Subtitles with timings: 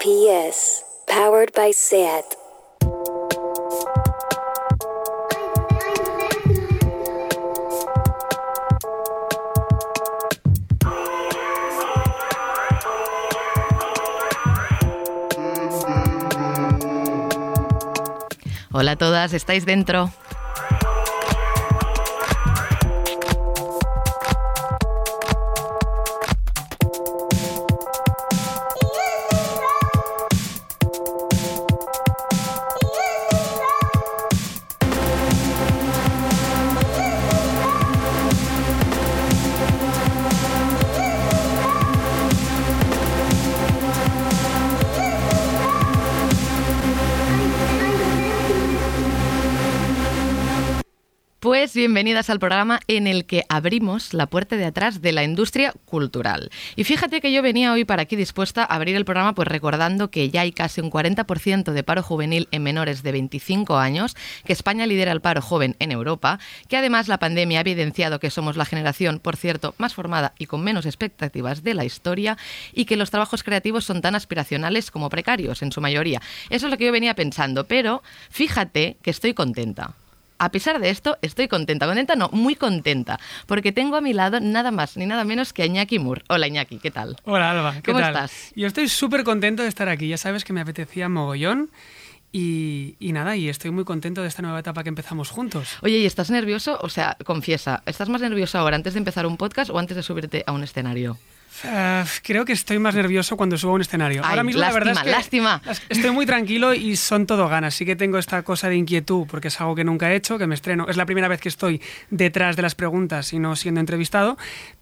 [0.00, 2.24] PS, powered by SAT.
[18.72, 20.10] Hola a todas, ¿estáis dentro?
[51.80, 56.50] Bienvenidas al programa en el que abrimos la puerta de atrás de la industria cultural.
[56.76, 60.10] Y fíjate que yo venía hoy para aquí dispuesta a abrir el programa pues recordando
[60.10, 64.14] que ya hay casi un 40% de paro juvenil en menores de 25 años,
[64.44, 68.28] que España lidera el paro joven en Europa, que además la pandemia ha evidenciado que
[68.28, 72.36] somos la generación, por cierto, más formada y con menos expectativas de la historia
[72.74, 76.20] y que los trabajos creativos son tan aspiracionales como precarios en su mayoría.
[76.50, 79.94] Eso es lo que yo venía pensando, pero fíjate que estoy contenta
[80.40, 81.86] a pesar de esto, estoy contenta.
[81.86, 83.20] Contenta no, muy contenta.
[83.46, 86.22] Porque tengo a mi lado nada más ni nada menos que a Iñaki Moore.
[86.28, 87.16] Hola Iñaki, ¿qué tal?
[87.24, 88.14] Hola Alba, ¿qué ¿Cómo tal?
[88.14, 88.52] estás?
[88.56, 90.08] Yo estoy súper contento de estar aquí.
[90.08, 91.70] Ya sabes que me apetecía mogollón.
[92.32, 95.76] Y, y nada, y estoy muy contento de esta nueva etapa que empezamos juntos.
[95.82, 96.78] Oye, ¿y estás nervioso?
[96.80, 100.02] O sea, confiesa, ¿estás más nervioso ahora antes de empezar un podcast o antes de
[100.04, 101.18] subirte a un escenario?
[101.64, 104.22] Eh, creo que estoy más nervioso cuando subo a un escenario.
[104.24, 107.74] Ay, Ahora mismo la verdad es que lástima, estoy muy tranquilo y son todo ganas.
[107.74, 110.46] Sí que tengo esta cosa de inquietud porque es algo que nunca he hecho, que
[110.46, 110.86] me estreno.
[110.88, 114.38] Es la primera vez que estoy detrás de las preguntas y no siendo entrevistado.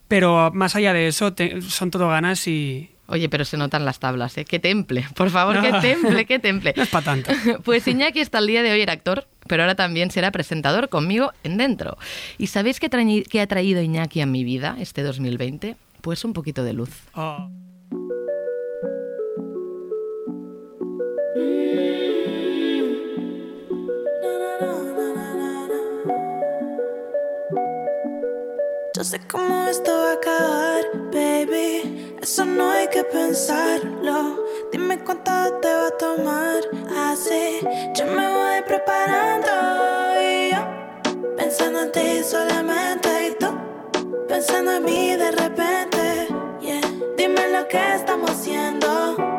[0.07, 3.99] Pero más allá de eso, te- son todo ganas y, Oye, pero se notan las
[4.01, 4.45] tablas, ¿eh?
[4.45, 5.07] ¡Qué temple!
[5.15, 6.75] Por favor, qué temple, qué temple.
[6.77, 7.33] No es pa' tanto.
[7.65, 11.33] Pues Iñaki hasta el día de hoy era actor, pero ahora también será presentador conmigo
[11.43, 11.97] en Dentro.
[12.37, 12.91] ¿Y sabéis qué,
[13.31, 15.77] qué ha traído Iñaki a mi vida este 2020?
[16.01, 16.91] Pues un poquito de luz.
[17.15, 17.49] Oh.
[28.95, 32.17] Yo sé cómo esto va a acabar, baby.
[32.21, 34.45] Eso no hay que pensarlo.
[34.73, 35.31] Dime cuánto
[35.61, 36.61] te va a tomar.
[36.97, 37.61] Así
[37.95, 39.53] yo me voy preparando.
[40.21, 43.29] Y yo pensando en ti solamente.
[43.29, 43.58] Y tú
[44.29, 46.29] pensando en mí de repente.
[46.61, 46.81] Yeah.
[47.17, 49.38] Dime lo que estamos haciendo.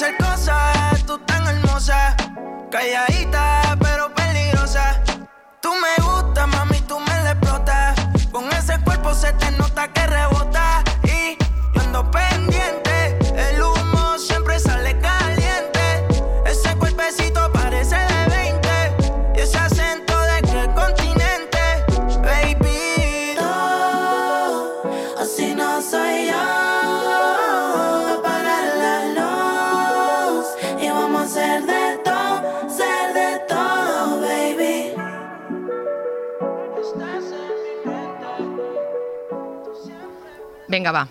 [0.00, 0.27] Yeah.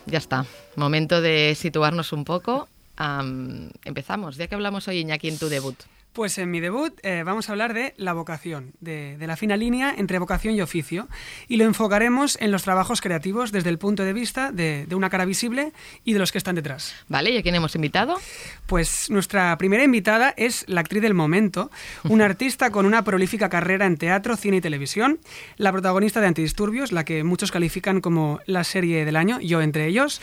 [0.06, 0.46] Ya está.
[0.76, 2.68] Momento de situarnos un poco.
[2.98, 4.36] Am, empezamos.
[4.38, 5.78] Ya que hablamos hoy, Iñaki, en tu debut.
[6.18, 9.56] Pues en mi debut eh, vamos a hablar de la vocación, de, de la fina
[9.56, 11.08] línea entre vocación y oficio,
[11.48, 15.12] y lo enfocaremos en los trabajos creativos desde el punto de vista de, de una
[15.12, 15.74] cara visible
[16.04, 16.96] y de los que están detrás.
[17.08, 18.20] Vale, ¿y a quién hemos invitado?
[18.66, 21.70] Pues nuestra primera invitada es la actriz del momento,
[22.06, 25.20] una artista con una prolífica carrera en teatro, cine y televisión,
[25.58, 29.86] la protagonista de Antidisturbios, la que muchos califican como la serie del año, yo entre
[29.86, 30.20] ellos,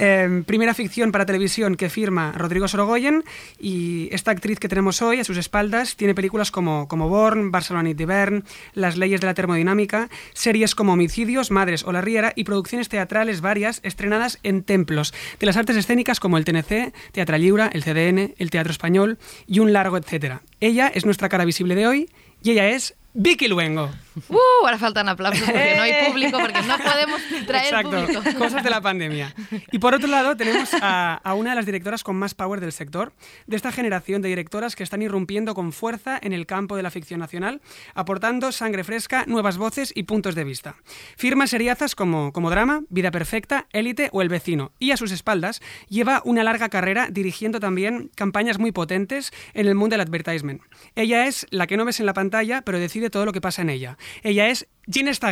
[0.00, 3.24] Eh, primera ficción para televisión que firma Rodrigo Sorogoyen
[3.58, 7.94] y esta actriz que tenemos hoy a sus espaldas tiene películas como, como Born, Barcelona
[7.94, 8.44] de Bern,
[8.74, 13.40] Las leyes de la termodinámica, series como Homicidios, Madres o La Riera y producciones teatrales
[13.40, 18.34] varias estrenadas en templos de las artes escénicas como el TNC, Teatro Lliure, el CDN,
[18.36, 20.42] el Teatro Español y un largo etcétera.
[20.60, 22.10] Ella es nuestra cara visible de hoy
[22.42, 23.90] y ella es Vicky Luengo.
[24.28, 28.38] Uh, ahora faltan aplausos porque no hay público, porque no podemos traer Exacto, público.
[28.38, 29.34] cosas de la pandemia.
[29.72, 32.72] Y por otro lado tenemos a, a una de las directoras con más power del
[32.72, 33.12] sector,
[33.46, 36.90] de esta generación de directoras que están irrumpiendo con fuerza en el campo de la
[36.90, 37.60] ficción nacional,
[37.94, 40.76] aportando sangre fresca, nuevas voces y puntos de vista.
[41.16, 45.60] Firma seriazas como, como Drama, Vida Perfecta, Élite o El Vecino, y a sus espaldas
[45.88, 50.62] lleva una larga carrera dirigiendo también campañas muy potentes en el mundo del advertisement.
[50.94, 53.62] Ella es la que no ves en la pantalla, pero decide todo lo que pasa
[53.62, 53.98] en ella.
[54.22, 54.66] Ella es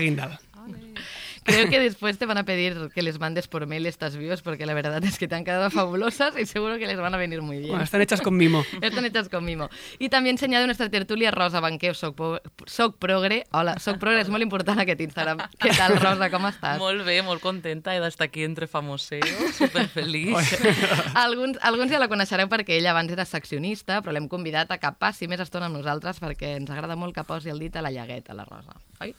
[0.01, 0.39] Guindal.
[1.47, 4.67] Creo que después te van a pedir que les mandes por mail estas views porque
[4.67, 7.41] la verdad es que te han quedado fabulosas y seguro que les van a venir
[7.43, 7.71] muy bien.
[7.71, 8.65] Bueno, están hechas con mimo.
[8.83, 9.69] Están hechas con mimo.
[9.99, 12.19] I també he ensenyat nuestra tertúlia Rosa Banqueu, soc,
[12.67, 13.45] soc progre.
[13.57, 15.41] Hola, soc progre, és molt important aquest Instagram.
[15.63, 16.81] Què tal, Rosa, com estàs?
[16.83, 20.57] Molt bé, molt contenta he d'estar aquí entre famoseos, superfeliç.
[21.27, 24.93] Alguns, alguns ja la coneixereu perquè ella abans era seccionista, però l'hem convidat a que
[24.99, 27.95] passi més estona amb nosaltres perquè ens agrada molt que posi el dit a la
[27.95, 28.77] llagueta, la Rosa.
[29.01, 29.15] Oi?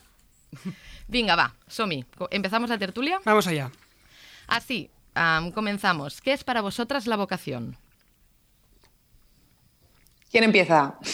[1.08, 2.04] Vinga, va, som-hi.
[2.18, 3.20] Co- ¿Empezamos la tertulia?
[3.24, 3.72] Vamos allá.
[4.48, 6.22] Así, am, comenzamos.
[6.22, 7.78] ¿Qué es para vosotras la vocación?
[10.32, 10.98] ¿Quién empieza?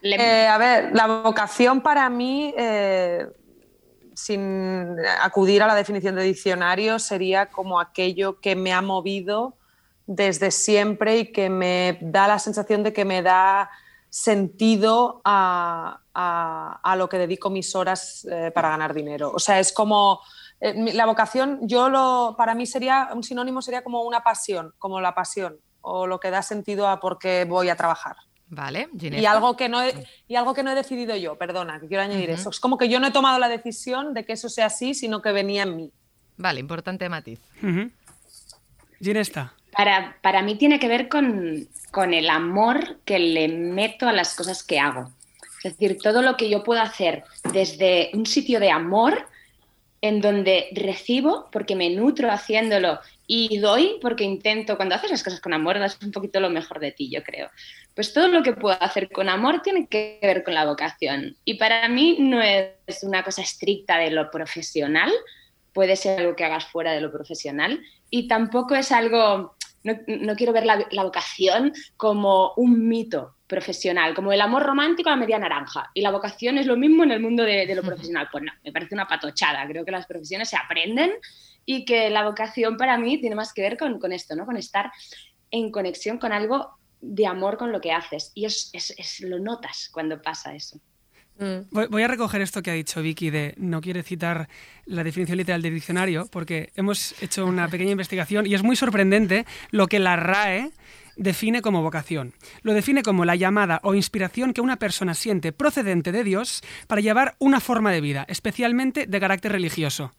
[0.00, 3.26] Eh, a ver, la vocación para mí, eh,
[4.14, 9.56] sin acudir a la definición de diccionario, sería como aquello que me ha movido
[10.06, 13.70] desde siempre y que me da la sensación de que me da
[14.10, 19.30] sentido a, a- a lo que dedico mis horas eh, para ganar dinero.
[19.34, 20.20] O sea, es como
[20.60, 25.00] eh, la vocación, yo lo, para mí sería un sinónimo sería como una pasión, como
[25.00, 28.16] la pasión o lo que da sentido a por qué voy a trabajar.
[28.50, 28.88] Vale.
[28.98, 32.02] Y algo, que no he, y algo que no he decidido yo, perdona, que quiero
[32.02, 32.48] añadir eso.
[32.50, 35.20] Es como que yo no he tomado la decisión de que eso sea así, sino
[35.20, 35.92] que venía en mí.
[36.38, 37.40] Vale, importante matiz.
[37.62, 37.90] Ujú.
[39.00, 39.52] Ginesta.
[39.72, 44.34] Para, para mí tiene que ver con, con el amor que le meto a las
[44.34, 45.10] cosas que hago.
[45.62, 49.26] Es decir, todo lo que yo puedo hacer desde un sitio de amor
[50.00, 55.40] en donde recibo porque me nutro haciéndolo y doy porque intento, cuando haces las cosas
[55.40, 57.50] con amor, das un poquito lo mejor de ti, yo creo.
[57.94, 61.36] Pues todo lo que puedo hacer con amor tiene que ver con la vocación.
[61.44, 65.12] Y para mí no es una cosa estricta de lo profesional,
[65.72, 70.34] puede ser algo que hagas fuera de lo profesional y tampoco es algo, no, no
[70.36, 75.18] quiero ver la, la vocación como un mito profesional, como el amor romántico a la
[75.18, 78.28] media naranja y la vocación es lo mismo en el mundo de, de lo profesional.
[78.30, 81.12] Pues no, me parece una patochada, creo que las profesiones se aprenden
[81.64, 84.44] y que la vocación para mí tiene más que ver con, con esto, ¿no?
[84.46, 84.90] con estar
[85.50, 89.38] en conexión con algo de amor con lo que haces y es, es- es- lo
[89.38, 90.78] notas cuando pasa eso.
[91.70, 94.48] Voy, voy a recoger esto que ha dicho Vicky de no quiere citar
[94.86, 99.46] la definición literal del diccionario porque hemos hecho una pequeña investigación y es muy sorprendente
[99.70, 100.70] lo que la RAE
[101.16, 102.32] define como vocación.
[102.62, 107.00] Lo define como la llamada o inspiración que una persona siente procedente de Dios para
[107.00, 110.12] llevar una forma de vida, especialmente de carácter religioso.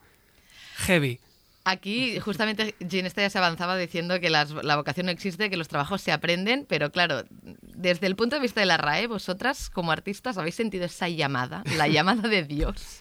[0.78, 1.20] Heavy.
[1.66, 5.68] Aquí justamente Ginesta ya se avanzaba diciendo que las- la vocación no existe, que los
[5.68, 7.24] trabajos se aprenden, pero claro,
[7.80, 11.64] desde el punto de vista de la RAE, vosotras como artistas habéis sentido esa llamada,
[11.78, 13.00] la llamada de Dios.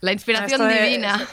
[0.00, 1.28] La inspiración Esto de- divina.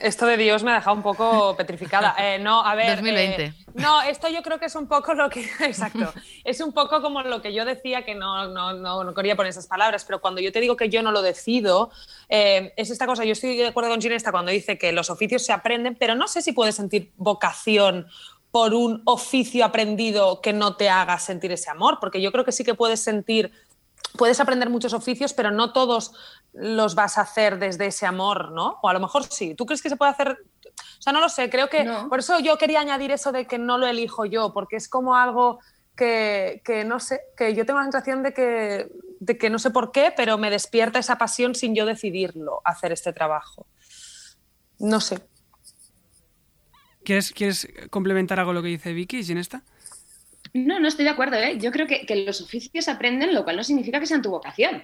[0.00, 2.14] Esto de Dios me ha dejado un poco petrificada.
[2.18, 2.96] Eh, no, a ver.
[2.96, 3.44] 2020.
[3.44, 5.40] eh, no, esto yo creo que es un poco lo que.
[5.60, 6.12] Exacto.
[6.44, 9.50] Es un poco como lo que yo decía, que no, no, no, no quería poner
[9.50, 11.90] esas palabras, pero cuando yo te digo que yo no lo decido,
[12.28, 13.24] eh, es esta cosa.
[13.24, 16.28] Yo estoy de acuerdo con Ginesta cuando dice que los oficios se aprenden, pero no
[16.28, 18.06] sé si puedes sentir vocación
[18.50, 22.52] por un oficio aprendido que no te haga sentir ese amor, porque yo creo que
[22.52, 23.52] sí que puedes sentir
[24.16, 26.12] puedes aprender muchos oficios, pero no todos
[26.52, 28.78] los vas a hacer desde ese amor, ¿no?
[28.82, 29.54] O a lo mejor sí.
[29.54, 30.30] ¿Tú crees que se puede hacer?
[30.30, 32.08] O sea, no lo sé, creo que No.
[32.08, 35.14] por eso yo quería añadir eso de que no lo elijo yo, porque es como
[35.16, 35.60] algo
[35.96, 38.90] que, que no sé, que yo tengo la sensación de que,
[39.20, 42.92] de que no sé por qué, pero me despierta esa pasión sin yo decidirlo, hacer
[42.92, 43.66] este trabajo.
[44.78, 45.20] No sé.
[47.04, 49.62] ¿Quieres, ¿Quieres complementar algo lo que dice Vicky, Ginesta?
[50.52, 51.58] No, no estoy de acuerdo, ¿eh?
[51.58, 54.82] Yo creo que, que los oficios aprenden, lo cual no significa que sean tu vocación.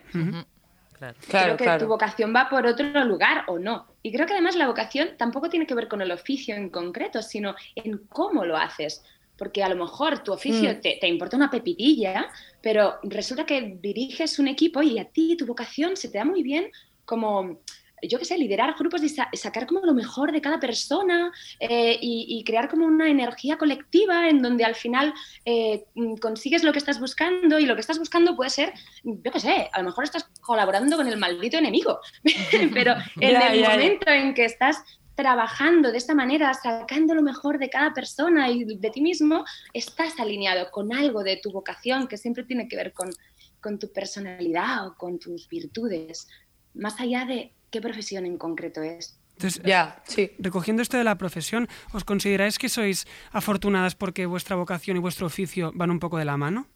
[0.93, 1.19] Claro.
[1.29, 1.85] Claro, creo que claro.
[1.85, 3.87] tu vocación va por otro lugar o no.
[4.03, 7.21] Y creo que además la vocación tampoco tiene que ver con el oficio en concreto,
[7.21, 9.03] sino en cómo lo haces.
[9.37, 10.81] Porque a lo mejor tu oficio Mm.
[10.81, 12.29] te, te importa una pepitilla,
[12.63, 16.43] pero resulta que diriges un equipo y a ti tu vocación se te da muy
[16.43, 16.71] bien
[17.05, 17.61] como,
[18.03, 21.99] yo qué sé, liderar grupos y sa- sacar como lo mejor de cada persona eh,
[22.01, 26.73] y, y crear como una energía colectiva en donde al final eh, mm, consigues lo
[26.73, 28.73] que estás buscando y lo que estás buscando puede ser,
[29.03, 31.99] yo qué sé, a lo mejor estás colaborando con el maldito enemigo,
[32.75, 33.71] pero en el ya.
[33.71, 34.83] momento en que estás
[35.15, 40.21] trabajando de esta manera, sacando lo mejor de cada persona y de ti mismo, estás
[40.21, 43.09] alineado con algo de tu vocación que siempre tiene que ver con,
[43.61, 46.29] con tu personalidad o con tus virtudes,
[46.75, 49.19] más allá de qué profesión en concreto es.
[49.37, 50.31] Entonces, Ya, sí.
[50.39, 55.27] recogiendo esto de la profesión, ¿os consideráis que sois afortunadas porque vuestra vocación y vuestro
[55.27, 56.67] oficio van un poco de la mano?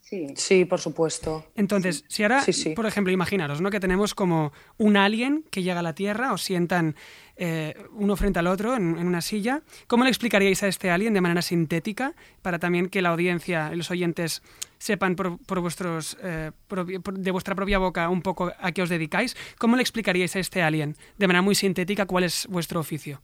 [0.00, 0.26] Sí.
[0.34, 1.46] Sí, por supuesto.
[1.54, 2.70] Entonces, si ahora, Sí, sí.
[2.70, 3.70] por ejemplo, imaginaros, ¿no?
[3.70, 6.96] Que tenemos como un alien que llega a la Tierra, os sientan
[7.36, 9.62] eh, uno frente al otro en, en una silla.
[9.86, 13.76] ¿Cómo le explicaríais a este alien de manera sintética para también que la audiencia y
[13.76, 14.42] los oyentes
[14.80, 18.88] sepan por, por vuestros, eh, por- de vuestra propia boca un poco a qué os
[18.88, 19.36] dedicáis?
[19.58, 23.20] ¿Cómo le explicaríais a este alien de manera muy sintética cuál es vuestro oficio?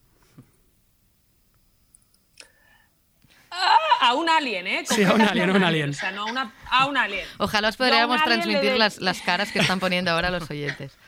[4.01, 4.83] A un alien, ¿eh?
[4.85, 5.89] Sí, a un alien, a un alien.
[5.89, 7.27] O sea, no a, una- a un alien.
[7.39, 10.95] Ojalá os podríamos transmitir de- las, las caras que están poniendo ahora los oyentes.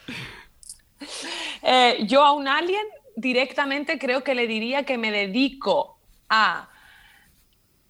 [1.61, 2.81] Eh, yo a un alien
[3.15, 5.97] directamente creo que le diría que me dedico
[6.29, 6.69] a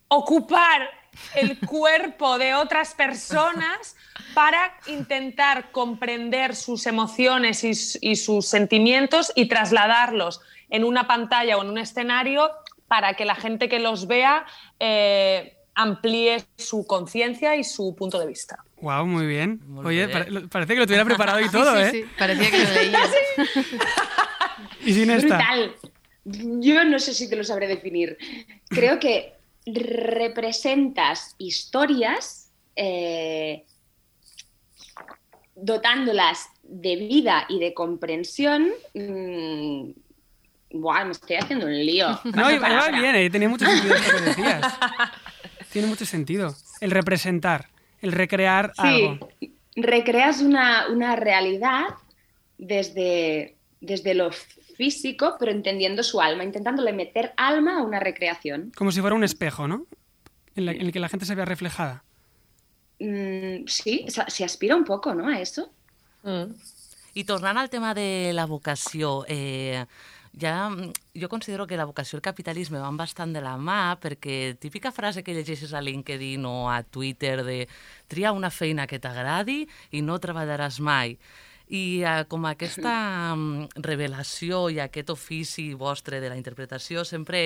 [0.09, 0.89] ocupar
[1.35, 3.95] el cuerpo de otras personas
[4.33, 11.69] para intentar comprender sus emociones y, sus sentimientos y trasladarlos en una pantalla o en
[11.69, 12.51] un escenario
[12.87, 14.45] para que la gente que los vea
[14.79, 18.63] eh, amplíe su conciencia y su punto de vista.
[18.81, 19.61] Wow, muy bien.
[19.67, 20.11] Muy Oye, bien.
[20.11, 21.91] pare- lo- parece que lo tuviera preparado y todo, sí, ¿eh?
[21.91, 23.09] sí, parecía que lo leías.
[24.85, 25.37] Y sin esta.
[25.37, 25.75] Brutal.
[26.25, 28.17] Yo no sé si te lo sabré definir.
[28.69, 29.33] Creo que
[29.75, 33.65] representas historias eh,
[35.55, 38.69] dotándolas de vida y de comprensión.
[38.93, 39.91] mm,
[40.71, 42.19] buah, me estoy haciendo un lío.
[42.23, 44.77] No, bien, eh, tenía mucho sentido esto que decías.
[45.71, 46.55] Tiene mucho sentido.
[46.81, 47.69] El representar,
[48.01, 49.29] el recrear algo.
[49.75, 51.85] Recreas una, una realidad
[52.57, 54.31] desde, desde lo
[54.79, 58.71] físico, pero entendiendo su alma, intentándole meter alma a una recreación.
[58.77, 59.85] Como si fuera un espejo, ¿no?
[60.55, 62.03] En, la- en el que la gente se vea reflejada.
[62.99, 65.27] Mm, sí, se, se aspira un poco, ¿no?
[65.27, 65.69] A eso.
[66.23, 66.55] Mm.
[67.19, 69.83] I tornant al tema de la vocació, eh,
[70.39, 73.97] ja, mm, jo considero que la vocació i el capitalisme van bastant de la mà
[73.99, 77.67] perquè típica frase que llegeixes a LinkedIn o a Twitter de
[78.07, 81.17] tria una feina que t'agradi i no treballaràs mai.
[81.69, 82.91] I eh, com aquesta
[83.35, 87.41] mm, revelació i aquest ofici vostre de la interpretació sempre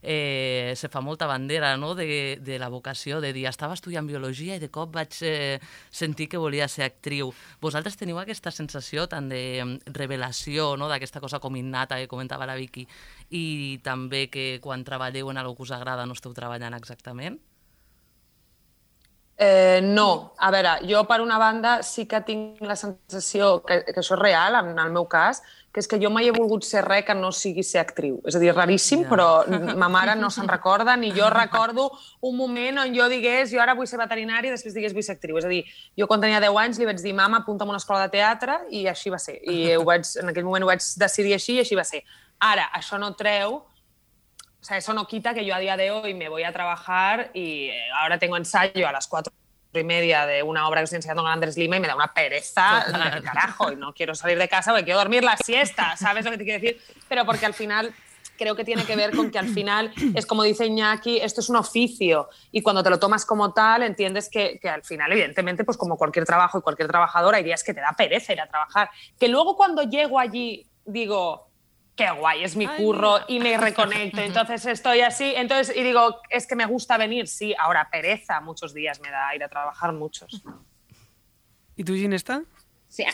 [0.00, 1.94] eh, se fa molta bandera no?
[1.94, 5.58] de, de la vocació, de dir estava estudiant biologia i de cop vaig eh,
[5.90, 7.34] sentir que volia ser actriu.
[7.60, 10.88] Vosaltres teniu aquesta sensació tant de mm, revelació, no?
[10.88, 12.86] d'aquesta cosa com innata que comentava la Vicky,
[13.36, 17.36] i també que quan treballeu en algo que us agrada no esteu treballant exactament?
[19.38, 24.00] Eh, no, a veure, jo per una banda sí que tinc la sensació que, que
[24.00, 25.42] això és real en el meu cas,
[25.76, 28.22] que és que jo mai he volgut ser res que no sigui ser actriu.
[28.24, 29.10] És a dir, raríssim, Ja.
[29.10, 29.26] però
[29.76, 31.90] ma mare no se'n recorda, ni jo recordo
[32.22, 35.18] un moment on jo digués jo ara vull ser veterinària i després digués vull ser
[35.18, 35.36] actriu.
[35.36, 35.66] És a dir,
[36.00, 38.62] jo quan tenia 10 anys li vaig dir mama, apunta'm a una escola de teatre
[38.70, 39.36] i així va ser.
[39.44, 42.00] I ho vaig, en aquell moment ho vaig decidir així i així va ser.
[42.40, 43.60] Ara, això no treu
[44.66, 47.30] O sea, eso no quita que yo a día de hoy me voy a trabajar
[47.34, 49.32] y eh, ahora tengo ensayo a las cuatro
[49.72, 52.12] y media de una obra que estoy enseñando con Andrés Lima y me da una
[52.12, 52.84] pereza
[53.24, 56.38] carajo y no quiero salir de casa porque quiero dormir la siesta, ¿sabes lo que
[56.38, 56.82] te quiero decir?
[57.08, 57.94] Pero porque al final
[58.36, 61.48] creo que tiene que ver con que al final es como dice Iñaki, esto es
[61.48, 65.62] un oficio y cuando te lo tomas como tal entiendes que, que al final evidentemente
[65.62, 68.48] pues como cualquier trabajo y cualquier trabajador hay días que te da pereza ir a
[68.48, 71.45] trabajar, que luego cuando llego allí digo,
[71.96, 73.24] qué guay, es mi Ay, curro mira.
[73.28, 74.20] y me reconecto.
[74.20, 78.74] Entonces estoy así, entonces y digo, es que me gusta venir, sí, ahora pereza muchos
[78.74, 80.42] días me da ir a trabajar muchos.
[81.74, 82.42] ¿Y tú, Ginesta?
[82.88, 83.04] Sí,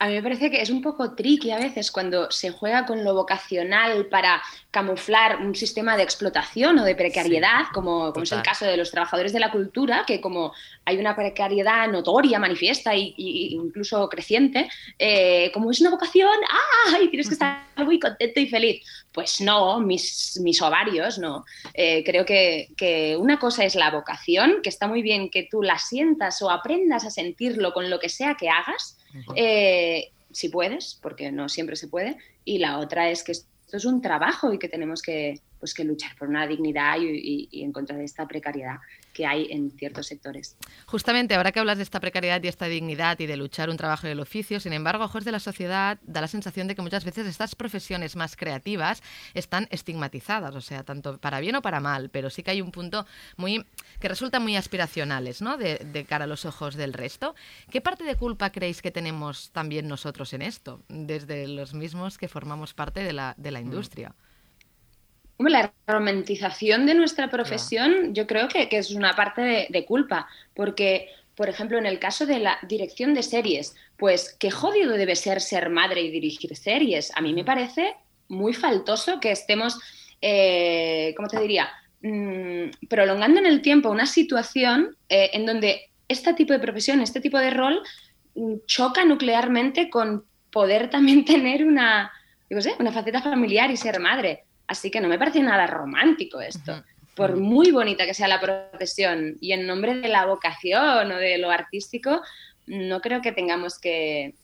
[0.00, 3.02] a mí me parece que es un poco tricky a veces cuando se juega con
[3.02, 4.40] lo vocacional para
[4.70, 8.92] camuflar un sistema de explotación o de precariedad, como, como es el caso de los
[8.92, 10.52] trabajadores de la cultura, que como
[10.84, 16.98] hay una precariedad notoria, manifiesta e incluso creciente, eh, como es una vocación, ¡ah!
[17.02, 18.86] Y tienes que estar muy contento y feliz.
[19.10, 21.44] Pues no, mis, mis ovarios, no.
[21.74, 25.60] Eh, creo que, que una cosa es la vocación, que está muy bien que tú
[25.60, 28.97] la sientas o aprendas a sentirlo con lo que sea que hagas,
[29.36, 33.84] eh, si puedes, porque no siempre se puede, y la otra es que esto es
[33.84, 37.62] un trabajo y que tenemos que, pues, que luchar por una dignidad y, y- y
[37.64, 38.76] en contra de esta precariedad
[39.12, 40.56] que hay en ciertos sectores.
[40.86, 44.06] Justamente ahora que hablas de esta precariedad y esta dignidad y de luchar un trabajo
[44.06, 47.04] del oficio, sin embargo, a ojos de la sociedad da la sensación de que muchas
[47.04, 49.02] veces estas profesiones más creativas
[49.34, 52.70] están estigmatizadas, o sea, tanto para bien o para mal, pero sí que hay un
[52.70, 53.64] punto muy
[53.98, 55.56] que resultan muy aspiracionales, ¿no?
[55.56, 57.34] De, de cara a los ojos del resto.
[57.70, 62.28] ¿Qué parte de culpa creéis que tenemos también nosotros en esto, desde los mismos que
[62.28, 64.14] formamos parte de la, de la industria?
[65.38, 70.28] La romantización de nuestra profesión yo creo que, que es una parte de, de culpa,
[70.54, 75.14] porque, por ejemplo, en el caso de la dirección de series, pues qué jodido debe
[75.14, 77.12] ser ser madre y dirigir series.
[77.14, 77.94] A mí me parece
[78.28, 79.78] muy faltoso que estemos,
[80.20, 86.32] eh, ¿cómo te diría?, Mm, prolongando en el tiempo una situación eh, en donde este
[86.34, 87.82] tipo de profesión, este tipo de rol,
[88.34, 92.12] mm, choca nuclearmente con poder también tener una,
[92.48, 94.44] yo qué sé, una faceta familiar y ser madre.
[94.68, 96.84] Así que no me parece nada romántico esto.
[97.16, 101.38] Por muy bonita que sea la profesión y en nombre de la vocación o de
[101.38, 102.20] lo artístico,
[102.66, 104.34] no creo que tengamos que,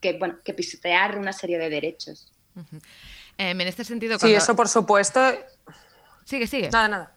[0.00, 2.32] que, bueno, que pisotear una serie de derechos.
[3.36, 5.20] Em, en este sentido, Sí, eso por supuesto.
[6.24, 6.70] Sigue, sigue.
[6.70, 7.14] Nada, nada.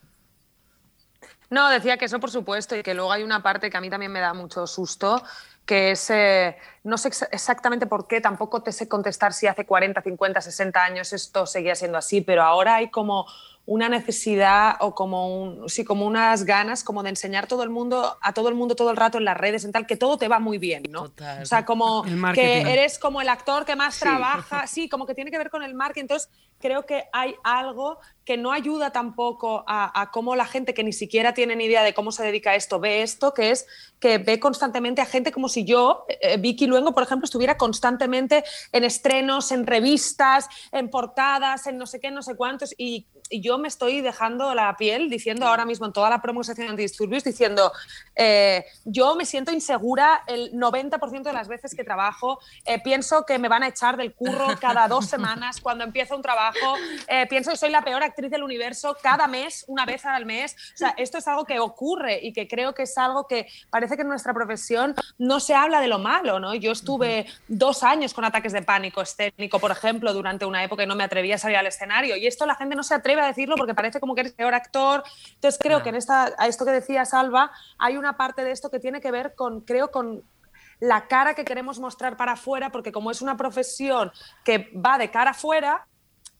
[1.48, 3.90] No, decía que eso por supuesto y que luego hay una parte que a mí
[3.90, 5.22] también me da mucho susto,
[5.66, 6.10] que es,
[6.84, 10.84] no sé ex- exactamente por qué, tampoco te sé contestar si hace 40, 50, 60
[10.84, 13.26] años esto seguía siendo así, pero ahora hay como
[13.64, 18.16] una necesidad o como, un, sí, como unas ganas como de enseñar todo el mundo,
[18.20, 20.28] a todo el mundo todo el rato en las redes, en tal, que todo te
[20.28, 21.04] va muy bien, ¿no?
[21.04, 21.42] Total.
[21.42, 22.04] O sea, como
[22.34, 25.62] que eres como el actor que más trabaja, sí, como que tiene que ver con
[25.62, 26.02] el marketing.
[26.02, 26.28] Entonces,
[26.58, 30.92] creo que hay algo que no ayuda tampoco a, a cómo la gente que ni
[30.92, 33.66] siquiera tiene ni idea de cómo se dedica a esto ve esto, que es
[33.98, 38.44] que ve constantemente a gente como si yo, eh, Vicky Luengo, por ejemplo, estuviera constantemente
[38.72, 43.58] en estrenos, en revistas, en portadas, en no sé qué, no sé cuántos, y yo
[43.58, 47.72] me estoy dejando la piel diciendo ahora mismo en toda la promoción antidisturbios, diciendo,
[48.16, 53.38] eh, yo me siento insegura el 90% de las veces que trabajo, eh, pienso que
[53.38, 56.76] me van a echar del curro cada dos semanas cuando empiezo un trabajo,
[57.08, 60.54] eh, pienso que soy la peor actriz del universo cada mes, una vez al mes,
[60.74, 63.96] o sea, esto es algo que ocurre y que creo que es algo que parece
[63.96, 66.54] que en nuestra profesión no se habla de lo malo, ¿no?
[66.54, 70.86] Yo estuve dos años con ataques de pánico escénico, por ejemplo, durante una época y
[70.86, 72.16] no me atrevía a salir al escenario.
[72.16, 74.54] Y esto la gente no se atreve a decirlo porque parece como que eres peor
[74.54, 75.02] actor,
[75.34, 78.70] entonces creo que en esta, a esto que decía Salva, hay una parte de esto
[78.70, 80.22] que tiene que ver con, creo, con
[80.80, 84.10] la cara que queremos mostrar para afuera, porque como es una profesión
[84.44, 85.86] que va de cara afuera,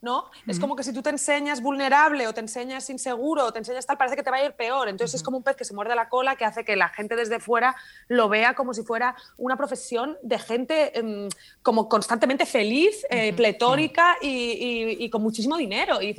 [0.01, 0.25] ¿no?
[0.47, 3.85] Es como que si tú te enseñas vulnerable o te enseñas inseguro o te enseñas
[3.85, 4.89] tal, parece que te va a ir peor.
[4.89, 7.15] Entonces es como un pez que se muerde la cola que hace que la gente
[7.15, 7.73] desde fuera
[8.09, 11.29] lo vea como si fuera una profesión de gente em,
[11.61, 16.01] como constantemente feliz, eh, pletórica y, y- y con muchísimo dinero.
[16.01, 16.15] Y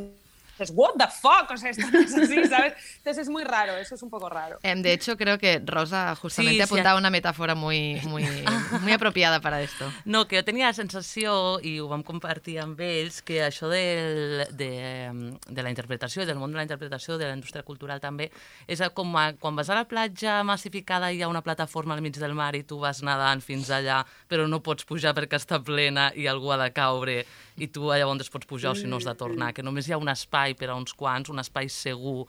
[0.59, 2.75] dices, what the fuck, o sea, esto no es así, ¿sabes?
[2.99, 4.59] Entonces es muy raro, eso es un poco raro.
[4.63, 6.73] Em, de hecho, creo que Rosa justamente Sí, ha sí.
[6.73, 8.25] apuntado una metáfora muy, muy,
[8.83, 9.91] muy apropiada para esto.
[10.05, 14.47] No, que jo tenia la sensació, i ho vam compartir amb ells, que això del,
[14.57, 18.31] de, de la interpretació del món de la interpretació, de la indústria cultural també,
[18.67, 22.03] és com a, quan vas a la platja massificada i hi ha una plataforma al
[22.03, 25.61] mig del mar i tu vas nedant fins allà, però no pots pujar perquè està
[25.65, 27.25] plena i algú ha de caure
[27.57, 30.01] i tu llavors pots pujar o si no has de tornar, que només hi ha
[30.01, 32.25] un espai per a uns quants, un espai segur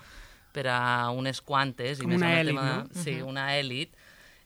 [0.55, 1.99] per a unes quantes.
[1.99, 3.03] Com i més una elit, tema, no?
[3.03, 3.95] Sí, una èlit.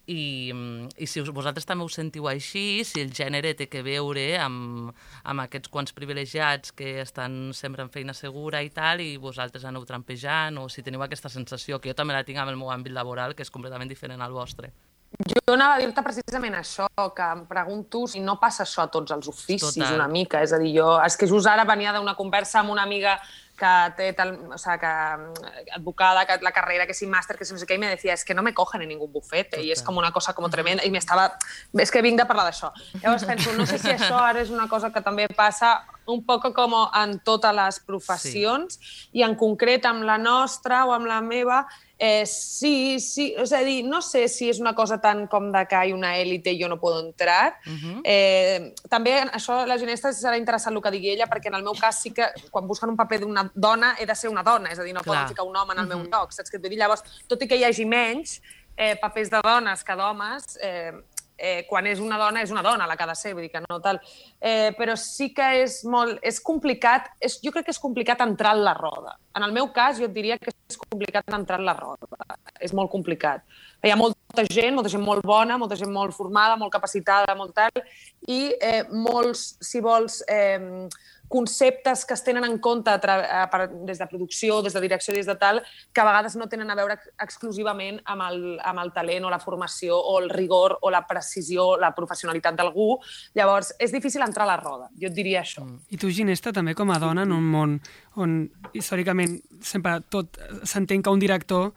[0.09, 0.49] I,
[0.97, 4.89] I si vosaltres també us sentiu així, si el gènere té que veure amb,
[5.21, 9.85] amb aquests quants privilegiats que estan sempre en feina segura i tal, i vosaltres aneu
[9.85, 12.95] trampejant, o si teniu aquesta sensació, que jo també la tinc amb el meu àmbit
[12.95, 14.73] laboral, que és completament diferent al vostre.
[15.10, 19.12] Jo anava a dir-te precisament això, que em pregunto si no passa això a tots
[19.12, 19.98] els oficis Total.
[19.98, 20.43] una mica.
[20.45, 23.17] És a dir, jo, és que just ara venia d'una conversa amb una amiga
[23.60, 27.43] que té tal, o sea, que, mm, advocada, que la carrera, que sin máster, que
[27.43, 29.62] si no sé què, i me decía, es que no me cogen en ningún bufete,
[29.62, 31.38] i és com una cosa com tremenda, i m'estava...
[31.74, 32.72] És que vinc de parlar d'això.
[33.04, 36.54] Llavors penso, no sé si això ara és una cosa que també passa un poc
[36.56, 39.10] com en totes les professions, sí.
[39.19, 41.65] i en concret amb la nostra o amb la meva,
[42.01, 45.65] Eh, sí, sí, és a dir, no sé si és una cosa tan com de
[45.67, 47.59] que hi una élite i jo no puedo entrar.
[47.67, 48.01] Uh -huh.
[48.05, 51.73] eh, també això, la Ginesta, serà interessant el que digui ella, perquè en el meu
[51.73, 54.79] cas sí que quan busquen un paper d'una dona he de ser una dona, és
[54.79, 55.15] a dir, no Clar.
[55.15, 56.09] poden ficar un home en el Uh meu -huh.
[56.09, 56.79] lloc, saps què et vull dir?
[56.79, 58.41] Llavors, tot i que hi hagi menys
[58.77, 60.93] eh, papers de dones que d'homes, eh,
[61.39, 63.52] eh, quan és una dona, és una dona la que ha de ser, vull dir
[63.54, 64.02] que no tal.
[64.39, 66.19] Eh, però sí que és molt...
[66.25, 69.15] És complicat, és, jo crec que és complicat entrar en la roda.
[69.38, 72.38] En el meu cas, jo et diria que és complicat entrar en la roda.
[72.60, 73.45] És molt complicat.
[73.84, 77.56] Hi ha molta gent, molta gent molt bona, molta gent molt formada, molt capacitada, molt
[77.56, 77.84] tal,
[78.28, 80.86] i eh, molts, si vols, eh,
[81.29, 85.29] conceptes que es tenen en compte a per, des de producció, des de direcció, des
[85.29, 85.61] de tal,
[85.93, 89.31] que a vegades no tenen a veure ex- exclusivament amb el, amb el talent o
[89.31, 92.97] la formació o el rigor o la precisió, la professionalitat d'algú.
[93.37, 95.63] Llavors, és difícil entrar a la roda, jo et diria això.
[95.63, 95.79] Mm.
[95.93, 97.79] I tu, Ginesta, també com a dona en un món
[98.19, 98.39] on
[98.73, 101.71] històricament sempre tot s'entén que un director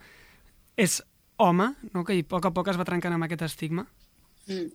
[0.81, 1.03] és
[1.37, 2.05] home, no?
[2.05, 3.85] que a poc a poc es va trencant amb aquest estigma.
[4.49, 4.71] Mm.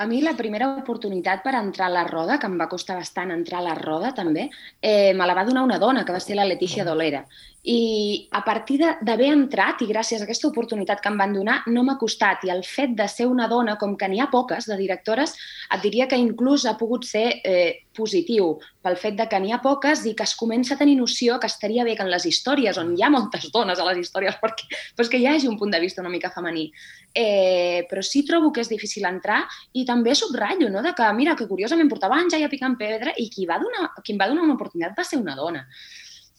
[0.00, 3.34] A mi la primera oportunitat per entrar a la roda, que em va costar bastant
[3.34, 4.46] entrar a la roda també,
[4.80, 7.20] eh, me la va donar una dona, que va ser la Letícia Dolera.
[7.62, 11.82] I a partir d'haver entrat, i gràcies a aquesta oportunitat que em van donar, no
[11.84, 12.46] m'ha costat.
[12.48, 15.34] I el fet de ser una dona, com que n'hi ha poques de directores,
[15.68, 19.60] et diria que inclús ha pogut ser eh, positiu pel fet de que n'hi ha
[19.60, 22.78] poques i que es comença a tenir noció que estaria bé que en les històries,
[22.80, 24.64] on hi ha moltes dones a les històries, perquè,
[24.96, 26.70] doncs que hi hagi un punt de vista una mica femení.
[27.12, 29.42] Eh, però sí trobo que és difícil entrar
[29.76, 33.28] i també subratllo, no?, de que, mira, que curiosament portava anys ja picant pedra i
[33.28, 35.66] qui, va donar, qui em va donar una oportunitat va ser una dona.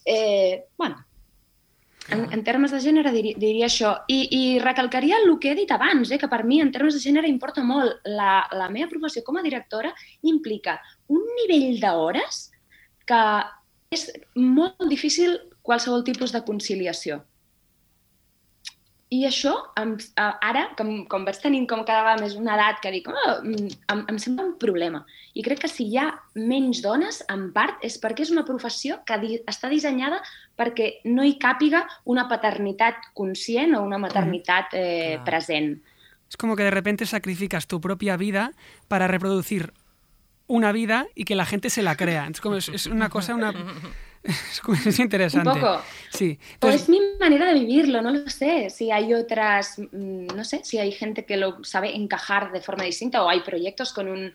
[0.02, 1.11] Eh, bueno,
[2.10, 3.94] en, en termes de gènere diria, diria això.
[4.12, 7.04] I, I recalcaria el que he dit abans, eh, que per mi en termes de
[7.04, 8.02] gènere importa molt.
[8.06, 9.94] La, la meva professió com a directora
[10.28, 10.80] implica
[11.12, 12.48] un nivell d'hores
[13.08, 13.24] que
[13.92, 17.22] és molt difícil qualsevol tipus de conciliació.
[19.12, 22.94] I això, em, ara, com, com vaig tenint com cada vegada més una edat que
[22.94, 25.02] dic, oh, mm, em, em sembla un problema.
[25.36, 26.06] I crec que si hi ha
[26.40, 30.22] menys dones, en part, és perquè és una professió que di està dissenyada
[30.56, 35.82] perquè no hi càpiga una paternitat conscient o una maternitat eh, present.
[36.30, 38.54] Es como que de repente sacrificas tu propia vida
[38.88, 39.74] para reproducir
[40.48, 42.28] una vida y que la gente se la crea.
[42.32, 43.54] Es como es, es una cosa, una
[44.86, 45.50] es, interesante.
[45.50, 45.82] Un poco.
[46.12, 46.38] Sí.
[46.40, 48.70] O Entonces, es mi manera de vivirlo, no lo sé.
[48.70, 52.84] Si hay otras, mm, no sé, si hay gente que lo sabe encajar de forma
[52.84, 54.34] distinta o hay proyectos con, un,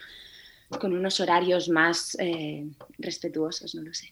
[0.81, 2.65] con unos horarios más eh,
[2.99, 4.09] respetuosos, no lo sé.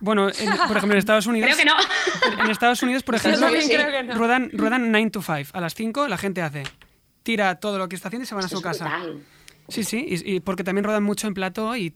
[0.00, 1.50] bueno, en- por ejemplo, en Estados Unidos.
[1.52, 2.44] Creo que no.
[2.44, 3.76] En Estados Unidos, por ejemplo, sí.
[4.04, 4.14] no.
[4.14, 5.50] ruedan, ruedan 9 to 5.
[5.52, 6.62] A las 5 la gente hace.
[7.24, 8.84] Tira todo lo que está haciendo y se van a su casa.
[8.84, 9.24] brutal.
[9.68, 11.92] Sí, sí, y, porque también rodan mucho en plató y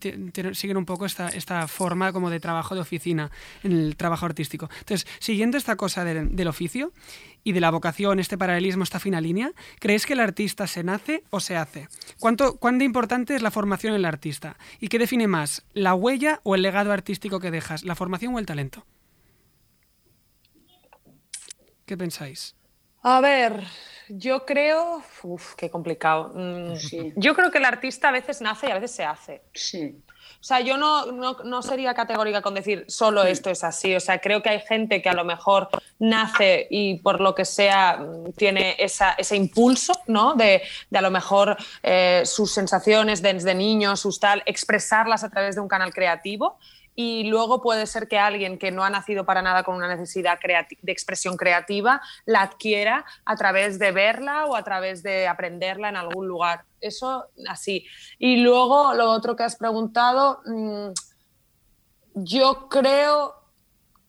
[0.53, 3.31] siguen un poco esta, esta forma como de trabajo de oficina
[3.63, 4.69] en el trabajo artístico.
[4.81, 6.93] Entonces, siguiendo esta cosa del, del oficio
[7.45, 11.23] y de la vocación, este paralelismo, esta fina línea, ¿creéis que el artista se nace
[11.31, 11.89] o se hace?
[12.19, 14.57] ¿Cuánto, ¿Cuán de importante es la formación en el artista?
[14.81, 18.39] ¿Y qué define más, la huella o el legado artístico que dejas, la formación o
[18.39, 18.85] el talento?
[21.87, 22.55] ¿Qué pensáis?
[23.03, 23.65] A ver,
[24.11, 25.03] yo creo...
[25.23, 26.33] Uf, qué complicado.
[26.35, 27.13] Mm, Sí.
[27.17, 29.43] Yo creo que el artista a veces nace y a veces se hace.
[29.55, 29.97] Sí.
[30.41, 33.95] O sea, yo no, no, no sería categórica con decir solo esto es así.
[33.95, 35.69] O sea, creo que hay gente que a lo mejor
[35.99, 40.35] nace y por lo que sea mm, tiene esa, ese impulso, ¿no?
[40.35, 45.57] De, de a lo mejor eh, sus sensaciones desde niño, sus tal, expresarlas a través
[45.57, 46.59] de un canal creativo.
[47.03, 50.39] Y luego puede ser que alguien que no ha nacido para nada con una necesidad
[50.39, 55.97] de expresión creativa la adquiera a través de verla o a través de aprenderla en
[55.97, 56.67] algún lugar.
[56.79, 57.87] Eso así.
[58.19, 60.91] Y luego lo otro que has preguntado, mm,
[62.17, 63.35] yo creo,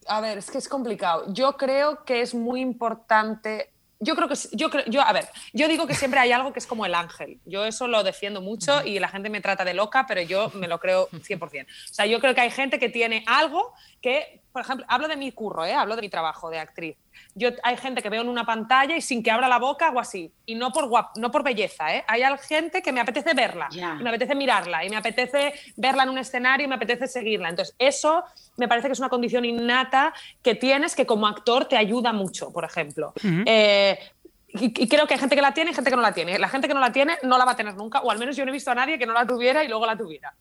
[0.07, 1.31] a ver, es que es complicado.
[1.33, 3.70] Yo creo que es muy importante.
[4.03, 6.59] Yo creo que yo creo, yo a ver, yo digo que siempre hay algo que
[6.59, 7.39] es como el ángel.
[7.45, 10.67] Yo eso lo defiendo mucho y la gente me trata de loca, pero yo me
[10.67, 11.65] lo creo 100%.
[11.65, 15.15] O sea, yo creo que hay gente que tiene algo que, por ejemplo, hablo de
[15.15, 15.73] mi curro, ¿eh?
[15.73, 16.97] hablo de mi trabajo de actriz.
[17.35, 19.99] Yo hay gente que veo en una pantalla y sin que abra la boca hago
[19.99, 22.03] así y no por guap, no por belleza, ¿eh?
[22.07, 23.97] Hay gente que me apetece verla Ya.
[23.99, 27.49] y me apetece mirarla y me apetece verla en un escenario y me apetece seguirla.
[27.49, 28.23] Entonces, eso
[28.57, 32.51] me parece que es una condición innata que tienes que como actor te ayuda mucho,
[32.51, 33.13] por ejemplo.
[33.45, 33.97] Eh,
[34.49, 36.37] y, y creo que hay gente que la tiene y gente que no la tiene.
[36.37, 38.35] La gente que no la tiene no la va a tener nunca, o al menos
[38.35, 40.33] yo no he visto a nadie que no la tuviera y luego la tuviera.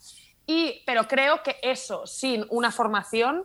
[0.47, 3.45] Y, pero creo que eso, sin una formación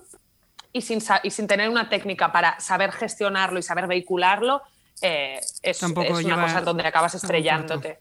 [0.75, 4.61] y sin, y sin tener una técnica para saber gestionarlo y saber vehicularlo,
[5.01, 7.99] eh, es, Tampoco es una cosa donde acabas estrellándote.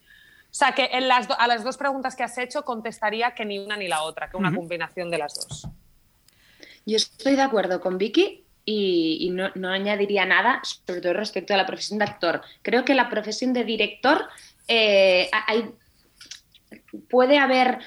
[0.50, 3.44] O sea, que en las do- a las dos preguntas que has hecho contestaría que
[3.44, 5.68] ni una ni la otra, que una combinación de las dos.
[6.84, 11.54] Yo estoy de acuerdo con Vicky y, y no, no añadiría nada, sobre todo respecto
[11.54, 12.42] a la profesión de actor.
[12.62, 14.26] Creo que la profesión de director
[14.66, 15.70] eh, hay,
[17.08, 17.78] puede haber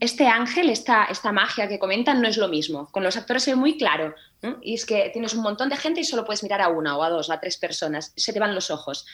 [0.00, 2.88] este ángel, esta, esta magia que comentan, no es lo mismo.
[2.90, 4.14] Con los actores es muy claro.
[4.60, 7.02] Y es que tienes un montón de gente y solo puedes mirar a una o
[7.02, 8.12] a dos o a tres personas.
[8.16, 9.06] Se te van los ojos.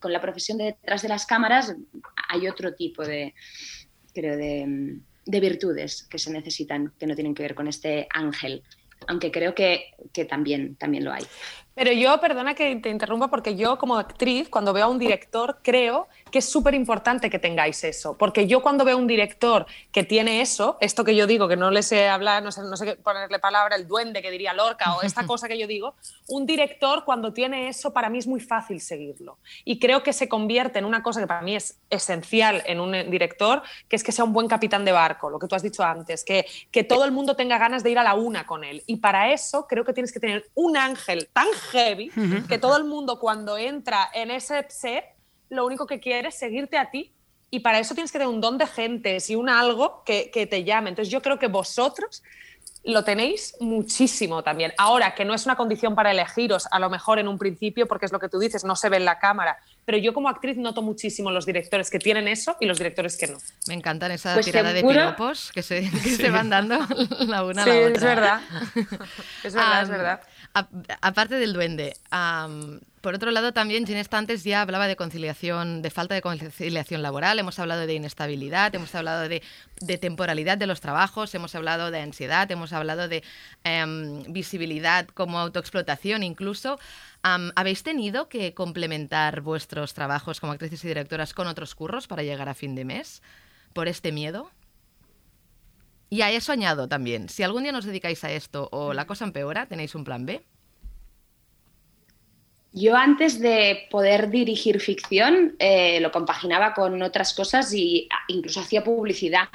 [0.00, 1.74] Con la profesión de detrás de las cámaras
[2.28, 3.34] hay otro tipo de,
[4.12, 8.62] creo, de, de virtudes que se necesitan que no tienen que ver con este ángel.
[9.06, 11.24] Aunque creo que, que también, también lo hay.
[11.74, 15.60] Pero yo, perdona que te interrumpa, porque yo como actriz, cuando veo a un director,
[15.62, 18.16] creo que es súper importante que tengáis eso.
[18.16, 21.56] Porque yo cuando veo a un director que tiene eso, esto que yo digo, que
[21.56, 24.96] no le sé hablar, no sé, no sé ponerle palabra, el duende que diría Lorca,
[24.96, 25.94] o esta cosa que yo digo,
[26.28, 29.38] un director cuando tiene eso, para mí es muy fácil seguirlo.
[29.64, 32.92] Y creo que se convierte en una cosa que para mí es esencial en un
[33.10, 35.82] director, que es que sea un buen capitán de barco, lo que tú has dicho
[35.82, 38.82] antes, que, que todo el mundo tenga ganas de ir a la una con él.
[38.86, 42.10] Y para eso creo que tienes que tener un ángel tan heavy
[42.48, 45.17] que todo el mundo cuando entra en ese set
[45.50, 47.12] lo único que quiere es seguirte a ti
[47.50, 50.46] y para eso tienes que tener un don de gentes y un algo que, que
[50.46, 50.90] te llame.
[50.90, 52.22] Entonces yo creo que vosotros
[52.84, 54.72] lo tenéis muchísimo también.
[54.78, 58.06] Ahora, que no es una condición para elegiros, a lo mejor en un principio, porque
[58.06, 60.56] es lo que tú dices, no se ve en la cámara, pero yo como actriz
[60.56, 63.38] noto muchísimo los directores que tienen eso y los directores que no.
[63.66, 66.78] Me encantan esa Pues tirada de piropos que se, que se van dando
[67.26, 67.92] la una a la otra.
[67.92, 68.40] es verdad.
[69.44, 70.20] Es verdad, es verdad.
[71.00, 71.94] Aparte del duende,
[73.00, 77.38] por otro lado también Ginesta antes ya hablaba de conciliación, de falta de conciliación laboral,
[77.38, 79.40] hemos hablado de inestabilidad, hemos hablado de,
[79.98, 83.22] temporalidad de los trabajos, hemos hablado de ansiedad, hemos hablado de
[83.64, 86.78] em, visibilidad como autoexplotación incluso.
[87.22, 92.48] ¿Habéis tenido que complementar vuestros trabajos como actrices y directoras con otros curros para llegar
[92.48, 93.22] a fin de mes
[93.72, 94.50] por este miedo?
[96.10, 99.24] Y a eso añado también, si algún día nos dedicáis a esto o la cosa
[99.26, 100.42] empeora, ¿tenéis un plan B?
[102.72, 108.84] Yo antes de poder dirigir ficción eh, lo compaginaba con otras cosas y incluso hacía
[108.84, 109.48] publicidad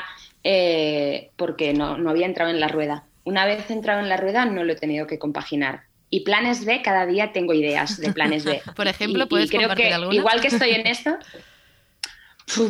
[0.44, 3.06] eh, porque no, no había entrado en la rueda.
[3.24, 5.84] Una vez entrado en la rueda no lo he tenido que compaginar.
[6.10, 8.62] Y planes B, cada día tengo ideas de planes B.
[8.76, 10.16] Por ejemplo, Y- y ¿puedes creo compartir que alguna?
[10.16, 11.16] igual que estoy en esto,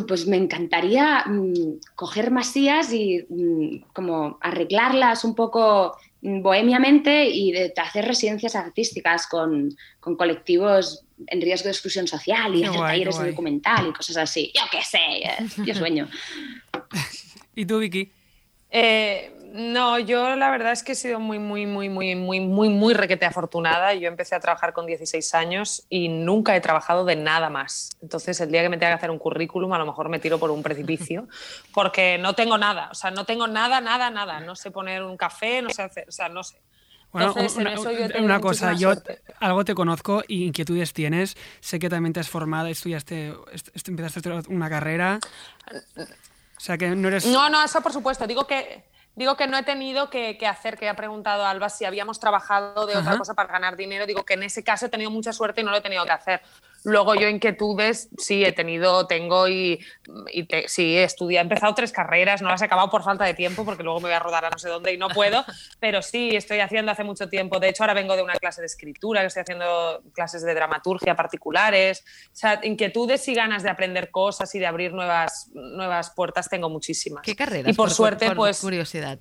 [0.06, 7.52] pues me encantaría mm, coger masías y mm, como arreglarlas un poco mm, bohemiamente y
[7.52, 12.78] de, hacer residencias artísticas con, con colectivos en riesgo de exclusión social y Qué hacer
[12.78, 14.52] guay, talleres de documental y cosas así.
[14.54, 16.08] Yo qué sé, yo sueño.
[17.54, 18.10] ¿Y tú, Vicky?
[18.70, 22.68] Eh, no, yo la verdad es que he sido muy, muy, muy, muy, muy, muy,
[22.68, 23.94] muy requete afortunada.
[23.94, 27.90] Yo empecé a trabajar con 16 años y nunca he trabajado de nada más.
[28.02, 30.40] Entonces, el día que me tenga que hacer un currículum, a lo mejor me tiro
[30.40, 31.28] por un precipicio,
[31.72, 32.88] porque no tengo nada.
[32.90, 34.40] O sea, no tengo nada, nada, nada.
[34.40, 36.60] No sé poner un café, no sé hacer, o sea, no sé.
[37.12, 39.20] Bueno, Entonces, en una, eso yo una cosa, yo suerte.
[39.38, 41.36] algo te conozco y inquietudes tienes.
[41.60, 45.20] Sé que también te has formado, estudiaste, est- est- empezaste una carrera.
[46.56, 47.24] O sea que no eres.
[47.26, 48.26] No, no, eso por supuesto.
[48.26, 48.82] Digo que,
[49.16, 52.86] digo que no he tenido que, que hacer, que ha preguntado Alba si habíamos trabajado
[52.86, 54.06] de otra cosa para ganar dinero.
[54.06, 56.12] Digo que en ese caso he tenido mucha suerte y no lo he tenido que
[56.12, 56.42] hacer.
[56.84, 59.82] Luego yo inquietudes sí he tenido, tengo y,
[60.30, 63.24] y te- sí he estudiado, he empezado tres carreras, no las he acabado por falta
[63.24, 65.44] de tiempo porque luego me voy a rodar a no sé dónde y no puedo,
[65.80, 67.58] pero sí estoy haciendo hace mucho tiempo.
[67.58, 71.16] De hecho ahora vengo de una clase de escritura, que estoy haciendo clases de dramaturgia
[71.16, 72.04] particulares.
[72.28, 76.68] O sea, inquietudes y ganas de aprender cosas y de abrir nuevas, nuevas puertas tengo
[76.68, 77.22] muchísimas.
[77.22, 77.72] ¿Qué carreras?
[77.72, 79.18] Y por, suerte, por pues, curiosidad.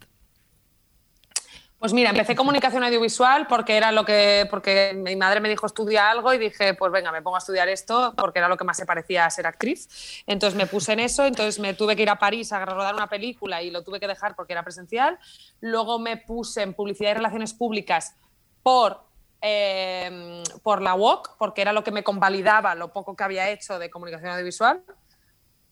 [1.83, 6.09] Pues mira, empecé comunicación audiovisual porque era lo que, porque mi madre me dijo estudia
[6.09, 8.77] algo y dije, pues venga, me pongo a estudiar esto porque era lo que más
[8.77, 10.23] se parecía a ser actriz.
[10.25, 13.09] Entonces me puse en eso, entonces me tuve que ir a París a rodar una
[13.09, 15.19] película y lo tuve que dejar porque era presencial.
[15.59, 18.15] Luego me puse en publicidad y relaciones públicas
[18.63, 19.03] por
[19.41, 23.77] eh, por la UOC, porque era lo que me convalidaba lo poco que había hecho
[23.77, 24.81] de comunicación audiovisual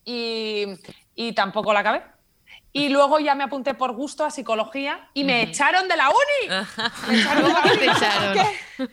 [0.03, 0.65] y,
[1.15, 2.03] y tampoco la acabé.
[2.73, 6.65] Y luego ya me apunté por gusto a psicología y me echaron de la uni.
[7.09, 7.89] Me echaron de la ¿Cómo que
[8.79, 8.87] uni.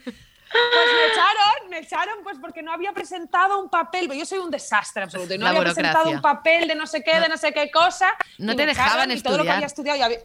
[0.50, 4.10] Pues me echaron, me echaron pues porque no había presentado un papel.
[4.16, 5.34] Yo soy un desastre absoluto.
[5.34, 5.82] Y no La había burocracia.
[5.92, 8.08] presentado un papel de no sé qué, de no sé qué cosa.
[8.38, 9.56] No te dejaban y todo lo que estudiar.
[9.56, 10.18] había estudiado ya había...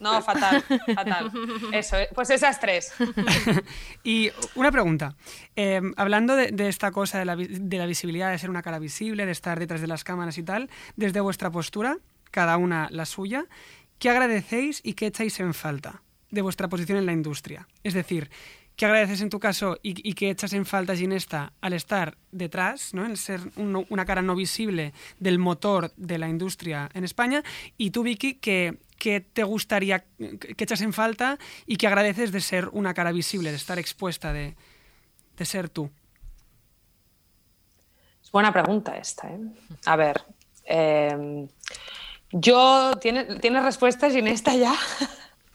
[0.00, 0.64] No, fatal,
[0.94, 1.30] fatal.
[1.72, 2.92] Eso, eh, pues esas tres.
[4.02, 5.14] Y una pregunta.
[5.54, 8.78] Eh, hablando de, de esta cosa de la, de la visibilidad, de ser una cara
[8.78, 11.98] visible, de estar detrás de las cámaras y tal, desde vuestra postura,
[12.32, 13.44] cada una la suya,
[14.00, 17.68] ¿qué agradecéis y qué echáis en falta de vuestra posición en la industria?
[17.84, 18.28] Es decir,
[18.74, 23.06] ¿qué agradeces en tu caso y, qué echas en falta, Ginesta, al estar detrás, ¿no?
[23.06, 27.44] el ser un- una cara no visible del motor de la industria en España?
[27.78, 32.40] Y tú, Vicky, ¿qué, qué te gustaría, qué echas en falta y qué agradeces de
[32.40, 34.56] ser una cara visible, de estar expuesta, de,
[35.36, 35.90] de ser tú.
[38.22, 39.28] Es buena pregunta esta.
[39.28, 39.40] ¿eh?
[39.86, 40.24] A ver,
[40.64, 41.46] eh,
[42.32, 44.74] yo, ¿tienes tiene respuestas, Ginesta, ya?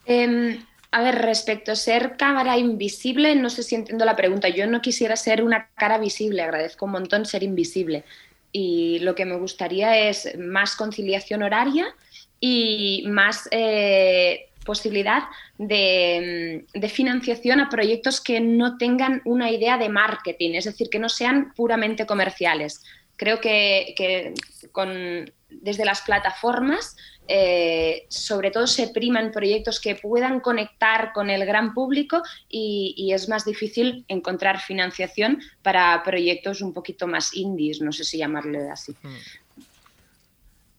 [0.06, 4.48] Em, a ver, respecto a ser cámara invisible, no sé si entiendo la pregunta.
[4.48, 8.04] Yo no quisiera ser una cara visible, agradezco un montón ser invisible.
[8.52, 11.94] Y lo que me gustaría es más conciliación horaria
[12.40, 15.24] y más eh, posibilidad
[15.58, 20.98] mm, de financiación a proyectos que no tengan una idea de marketing, es decir, que
[20.98, 22.82] no sean puramente comerciales.
[23.18, 24.32] Creo que, que
[24.72, 26.96] con, desde las plataformas
[27.30, 33.12] eh, sobre todo se priman proyectos que puedan conectar con el gran público y, y,
[33.12, 38.70] es más difícil encontrar financiación para proyectos un poquito más indies, no sé si llamarle
[38.70, 38.96] así.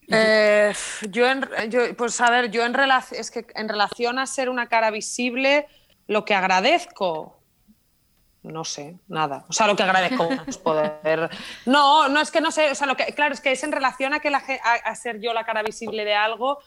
[0.08, 0.74] Eh,
[1.12, 4.50] yo, en, yo, pues a ver, yo en relación, es que en relación a ser
[4.50, 5.68] una cara visible,
[6.08, 7.39] lo que agradezco,
[8.44, 9.46] no sé, nada.
[9.50, 11.30] O sea, lo que agradezco es poder.
[11.66, 12.72] No, no es que no sé.
[12.72, 14.96] O sea, lo que, claro, es que es en relación a que la, a, a
[14.96, 16.60] ser yo la cara visible de algo.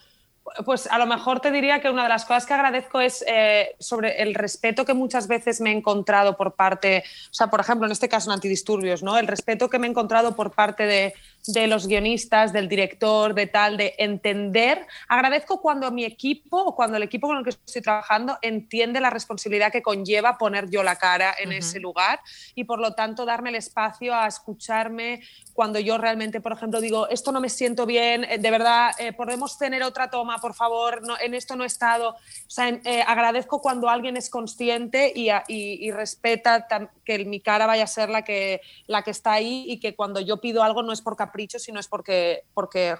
[0.65, 3.77] Pues a lo mejor te diría que una de las cosas que agradezco es eh,
[3.79, 7.87] sobre el respeto que muchas veces me he encontrado por parte, o sea, por ejemplo,
[7.87, 9.17] en este caso en antidisturbios, ¿no?
[9.19, 11.15] El respeto que me he encontrado por parte de,
[11.47, 14.87] de los guionistas, del director, de tal, de entender.
[15.09, 19.11] Agradezco cuando mi equipo o cuando el equipo con el que estoy trabajando entiende la
[19.11, 21.59] responsabilidad que conlleva poner yo la cara en uh -huh.
[21.59, 22.21] ese lugar
[22.55, 25.21] y por lo tanto darme el espacio a escucharme
[25.53, 29.59] cuando yo realmente, por ejemplo, digo, esto no me siento bien, de verdad, eh, podemos
[29.59, 32.11] tener otra toma, por favor, no, en esto no he estado.
[32.11, 36.67] O sea, eh, agradezco cuando alguien es consciente y, y, y respeta
[37.05, 40.21] que mi cara vaya a ser la que, la que está ahí y que cuando
[40.21, 42.95] yo pido algo no es por capricho, sino es porque, porque,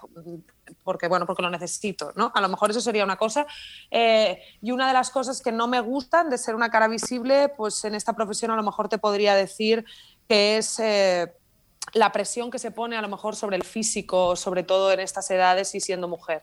[0.83, 2.33] porque, bueno, porque lo necesito, ¿no?
[2.35, 3.47] A lo mejor eso sería una cosa.
[3.91, 7.51] Eh, y una de las cosas que no me gustan de ser una cara visible,
[7.51, 9.85] pues en esta profesión a lo mejor te podría decir
[10.29, 10.79] que es...
[10.81, 11.33] Eh,
[11.95, 15.29] la presión que se pone a lo mejor sobre el físico, sobre todo en estas
[15.31, 16.43] edades y siendo mujer.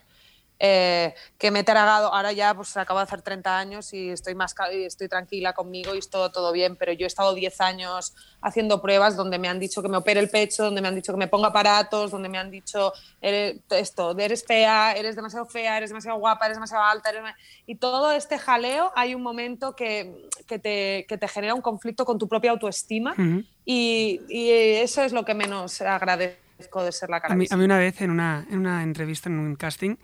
[0.62, 4.36] Eh, que me he tragado, ahora ya pues acabo de hacer 30 años y estoy,
[4.36, 7.62] más, y estoy tranquila conmigo y es todo, todo bien, pero yo he estado 10
[7.62, 10.96] años haciendo pruebas donde me han dicho que me opere el pecho, donde me han
[10.96, 12.92] dicho que me ponga aparatos, donde me han dicho
[13.22, 17.24] eres, esto, eres fea, eres demasiado fea, eres demasiado guapa, eres demasiado alta, eres...
[17.66, 22.04] y todo este jaleo hay un momento que, que, te, que te genera un conflicto
[22.04, 23.46] con tu propia autoestima uh -huh.
[23.64, 24.50] y, y
[24.82, 27.78] eso es lo que menos agradezco de ser la cara a mí, a mí, una
[27.78, 29.96] vez en una, en una entrevista, en un casting,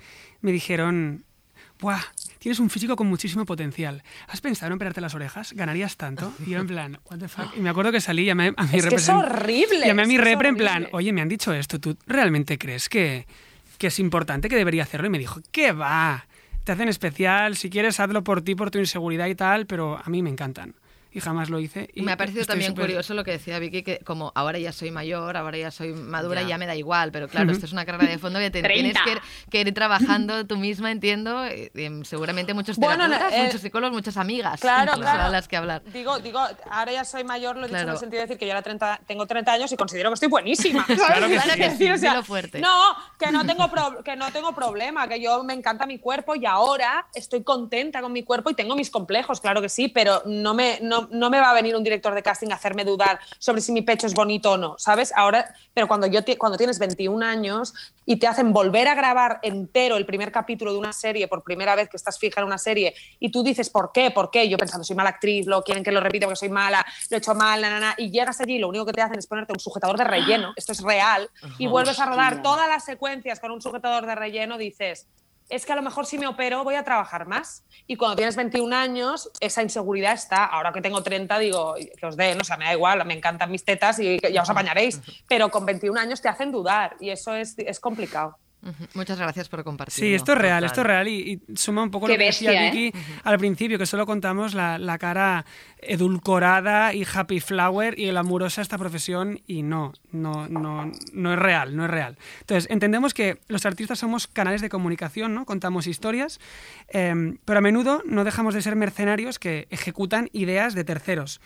[0.45, 1.25] me dijeron,
[1.79, 1.99] ¡buah!
[2.37, 4.03] Tienes un físico con muchísimo potencial.
[4.27, 5.53] ¿Has pensado en operarte las orejas?
[5.53, 6.31] ¿Ganarías tanto?
[6.45, 7.57] Y yo en plan, ¿what the fuck?
[7.57, 9.87] Y me acuerdo que salí y llamé a mi es que es horrible.
[9.87, 13.25] Llamé a mi repre en plan, oye, me han dicho esto, ¿tú realmente crees que,
[13.79, 15.07] que es importante, que debería hacerlo?
[15.07, 16.27] Y me dijo, ¿qué va?
[16.63, 20.07] Te hacen especial, si quieres hazlo por ti, por tu inseguridad y tal, pero a
[20.09, 20.75] mí me encantan
[21.15, 21.89] y jamás lo hice.
[21.93, 22.87] Y me ha parecido también super...
[22.87, 26.41] curioso lo que decía Vicky, que como ahora ya soy mayor, ahora ya soy madura,
[26.41, 27.53] ya, ya me da igual, pero claro, uh -huh.
[27.53, 29.17] esto es una carrera de fondo que te tienes que,
[29.49, 33.95] que, ir trabajando tú misma, entiendo, y, y seguramente muchos terapeutas, bueno, eh, muchos psicólogos,
[33.95, 35.23] muchas amigas claro, claro.
[35.23, 35.83] a las que hablar.
[35.85, 37.83] Digo, digo, ahora ya soy mayor, lo he claro.
[37.83, 40.09] dicho en el sentido de decir que yo ahora 30, tengo 30 años y considero
[40.09, 40.85] que estoy buenísima.
[40.85, 42.59] claro que, claro que sí, o sea, fuerte.
[42.59, 46.35] No, que no, tengo pro, que no tengo problema, que yo me encanta mi cuerpo
[46.35, 50.21] y ahora estoy contenta con mi cuerpo y tengo mis complejos, claro que sí, pero
[50.25, 53.19] no me, no, no me va a venir un director de casting a hacerme dudar
[53.39, 55.13] sobre si mi pecho es bonito o no, ¿sabes?
[55.15, 57.73] Ahora, pero cuando, yo cuando tienes 21 años
[58.05, 61.75] y te hacen volver a grabar entero el primer capítulo de una serie por primera
[61.75, 64.11] vez que estás fija en una serie y tú dices, ¿por qué?
[64.11, 64.47] ¿Por qué?
[64.49, 67.19] Yo pensando, soy mala actriz, lo quieren que lo repita porque soy mala, lo he
[67.19, 69.27] hecho mal, na, na, na, y llegas allí y lo único que te hacen es
[69.27, 73.39] ponerte un sujetador de relleno, esto es real, y vuelves a rodar todas las secuencias
[73.39, 75.07] con un sujetador de relleno, dices,
[75.49, 77.63] es que a lo mejor si me opero voy a trabajar más.
[77.87, 80.45] Y cuando tienes 21 años, esa inseguridad está.
[80.45, 83.51] Ahora que tengo 30, digo, que os den, o sea, me da igual, me encantan
[83.51, 85.01] mis tetas y ya os apañaréis.
[85.27, 88.37] Pero con 21 años te hacen dudar y eso es, es complicado.
[88.95, 89.93] Muchas gracias por compartir.
[89.93, 92.25] Sí, esto es real, esto es real y, y suma un poco Qué lo que
[92.25, 93.01] bestia, decía Vicky ¿eh?
[93.23, 95.45] al principio, que solo contamos la, la, cara
[95.79, 101.75] edulcorada y happy flower y glamurosa esta profesión y no, no, no, no es real,
[101.75, 102.17] no es real.
[102.41, 105.45] Entonces, entendemos que los artistas somos canales de comunicación, ¿no?
[105.45, 106.39] Contamos historias,
[106.89, 111.39] eh, pero a menudo no dejamos de ser mercenarios que ejecutan ideas de terceros.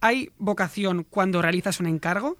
[0.00, 2.36] ¿Hay vocación cuando realizas un encargo?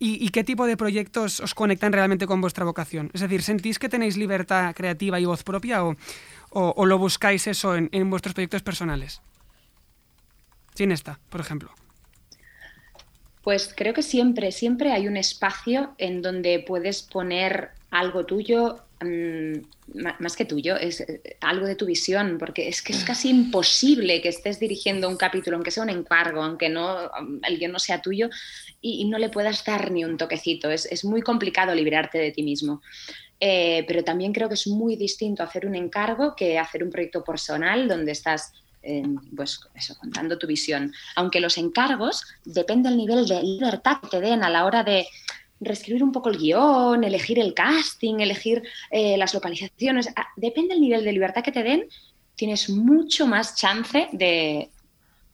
[0.00, 3.10] ¿Y, ¿Y, qué tipo de proyectos os conectan realmente con vuestra vocación?
[3.14, 8.10] Es decir, ¿sentís que tenéis libertad creativa y voz propia o, lo buscáis eso en,
[8.10, 9.20] vuestros proyectos personales?
[10.74, 11.70] Sin esta, por ejemplo.
[13.42, 18.84] Pues creo que siempre, siempre hay un espacio en donde puedes poner algo tuyo
[20.18, 24.20] más que tuyo, es eh, algo de tu visión, porque es que es casi imposible
[24.20, 28.02] que estés dirigiendo un capítulo, aunque sea un encargo, aunque no um, el no sea
[28.02, 28.28] tuyo,
[28.80, 30.70] y, y no le puedas dar ni un toquecito.
[30.70, 32.82] Es, es muy complicado liberarte de ti mismo.
[33.40, 37.22] Eh, pero también creo que es muy distinto hacer un encargo que hacer un proyecto
[37.22, 39.04] personal donde estás eh,
[39.36, 40.92] pues eso, contando tu visión.
[41.14, 45.06] Aunque los encargos depende del nivel de libertad que te den a la hora de
[45.60, 50.08] reescribir un poco el guion, elegir el casting, elegir eh, las localizaciones.
[50.16, 51.88] Ah, Depende del nivel de libertad que te den,
[52.34, 54.70] tienes mucho más chance de,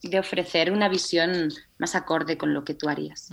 [0.03, 3.31] de ofrecer una visión más acorde con lo que tú harías.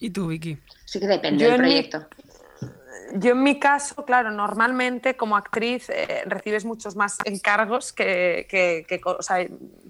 [0.00, 0.58] ¿Y tú, Vicky?
[0.84, 2.06] Así que depende Yo del proyecto.
[3.14, 8.86] Yo en mi caso, claro, normalmente como actriz eh, recibes muchos más encargos que,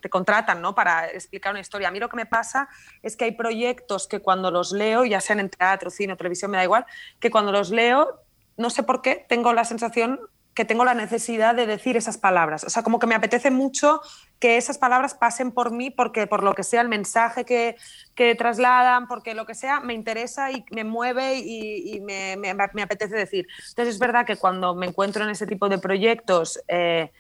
[0.01, 0.75] te contratan ¿no?
[0.75, 1.89] para explicar una historia.
[1.89, 2.69] A mí lo que me pasa
[3.01, 6.57] es que hay proyectos que cuando los leo, ya sean en teatro, cine televisión, me
[6.57, 6.85] da igual,
[7.21, 8.21] que cuando los leo,
[8.57, 10.19] no sé por qué, tengo la sensación
[10.55, 12.65] que tengo la necesidad de decir esas palabras.
[12.65, 14.01] O sea, como que me apetece mucho
[14.39, 17.77] que esas palabras pasen por mí porque por lo que sea el mensaje que,
[18.15, 22.55] que trasladan, porque lo que sea me interesa y me mueve y, y me, me-
[22.75, 23.47] me apetece decir.
[23.71, 27.11] Entonces es verdad que cuando me encuentro en ese tipo de proyectos eh,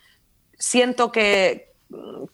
[0.59, 1.73] siento que,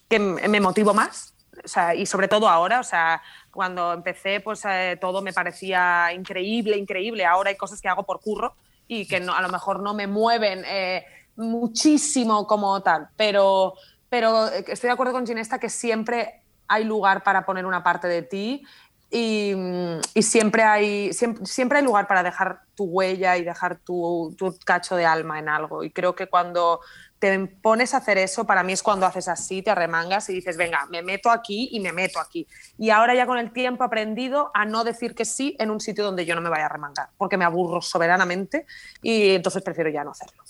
[0.08, 1.34] que me motivo más.
[1.64, 3.20] O sea, y sobre todo ahora, o sea,
[3.50, 7.24] cuando empecé, pues eh, todo me parecía increíble, increíble.
[7.26, 8.54] Ahora hay cosas que hago por curro
[8.88, 11.04] y que no, a lo mejor no me mueven eh,
[11.36, 13.74] muchísimo como tal, pero,
[14.08, 18.08] pero eh, estoy de acuerdo con Ginesta que siempre hay lugar para poner una parte
[18.08, 18.64] de ti
[19.10, 19.54] y,
[20.14, 24.54] y siempre, hay, siempre, siempre hay lugar para dejar tu huella y dejar tu, tu
[24.64, 25.82] cacho de alma en algo.
[25.82, 26.80] Y creo que cuando
[27.18, 30.56] te pones a hacer eso, para mí es cuando haces así, te arremangas y dices,
[30.56, 32.46] venga, me meto aquí y me meto aquí.
[32.78, 35.80] Y ahora ya con el tiempo he aprendido a no decir que sí en un
[35.80, 38.66] sitio donde yo no me vaya a arremangar, porque me aburro soberanamente
[39.02, 40.44] y entonces prefiero ya no hacerlo.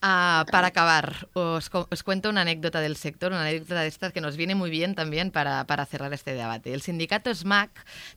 [0.00, 4.20] Ah, para acabar, os, os cuento una anécdota del sector, una anécdota de estas que
[4.20, 6.72] nos viene muy bien también para, para cerrar este debate.
[6.72, 7.70] El sindicato SMAC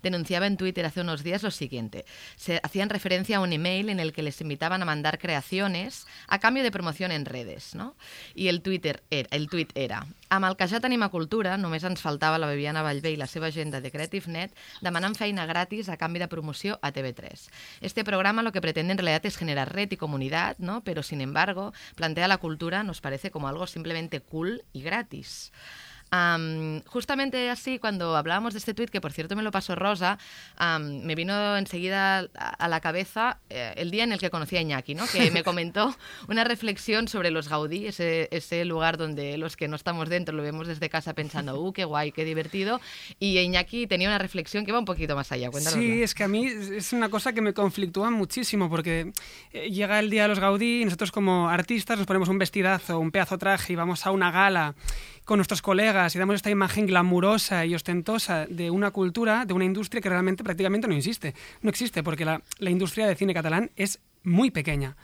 [0.03, 2.05] denunciaba en Twitter hace unos días lo siguiente.
[2.36, 6.38] Se hacían referencia a un email en el que les invitaban a mandar creaciones a
[6.38, 7.73] cambio de promoción en redes.
[7.73, 7.95] No?
[8.36, 11.84] I el, Twitter era, el tuit era amb el que ja tenim a Cultura, només
[11.84, 15.97] ens faltava la Viviana Vallvé i la seva agenda de CreativeNet demanant feina gratis a
[15.99, 17.49] canvi de promoció a TV3.
[17.82, 20.86] Este programa lo que pretende en realidad es generar red y comunidad, ¿no?
[20.86, 25.51] pero sin embargo plantea la cultura, nos parece como algo simplemente cool y gratis.
[26.14, 30.18] Am, justamente así, cuando hablábamos de este tuit, que por cierto me lo pasó Rosa,
[30.80, 34.93] me vino enseguida a, la cabeza eh, el día en el que conocí a Iñaki,
[34.93, 35.05] ¿no?
[35.07, 35.95] que me comentó
[36.28, 40.43] una reflexión sobre los Gaudí, ese, ese lugar donde los que no estamos dentro lo
[40.43, 42.82] vemos desde casa pensando, ¡uh, qué guay, qué divertido!
[43.18, 45.49] Y Iñaki tenía una reflexión que va un poquito más allá.
[45.49, 45.82] Cuéntanosla.
[45.82, 49.14] Sí, es que a mí es una cosa que me conflictúa muchísimo porque
[49.53, 52.99] eh, llega el día de los Gaudí y nosotros como artistas nos ponemos un vestidazo,
[52.99, 54.76] un pedazo traje y vamos a una gala
[55.26, 59.65] con nuestros colegas y damos esta imagen glamurosa y ostentosa de una cultura, de una
[59.65, 61.35] industria que realmente prácticamente no existe.
[61.61, 64.95] No existe porque la, la industria de cine catalán es muy pequeña,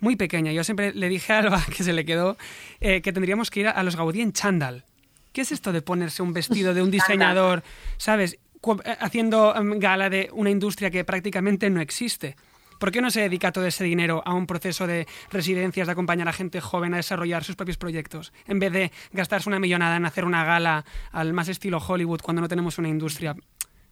[0.00, 0.52] muy pequeña.
[0.52, 2.36] Yo siempre le dije a Alba, que se le quedó,
[2.80, 4.84] eh, que tendríamos que ir a, a los Gaudí en chándal.
[5.32, 7.64] ¿Qué es esto de ponerse un vestido de un diseñador,
[7.96, 12.36] sabes, eh, haciendo em, gala de una industria que prácticamente no existe?
[12.84, 16.28] ¿Por qué no se dedica todo ese dinero a un proceso de residencias, de acompañar
[16.28, 20.04] a gente joven a desarrollar sus propios proyectos, en vez de gastarse una millonada en
[20.04, 23.36] hacer una gala al más estilo Hollywood cuando no tenemos una industria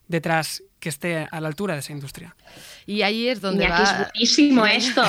[0.08, 2.34] detrás que esté a la altura de esa industria?
[2.86, 3.98] Y ahí es donde Iñaki, es va...
[4.12, 5.02] buenísimo esto.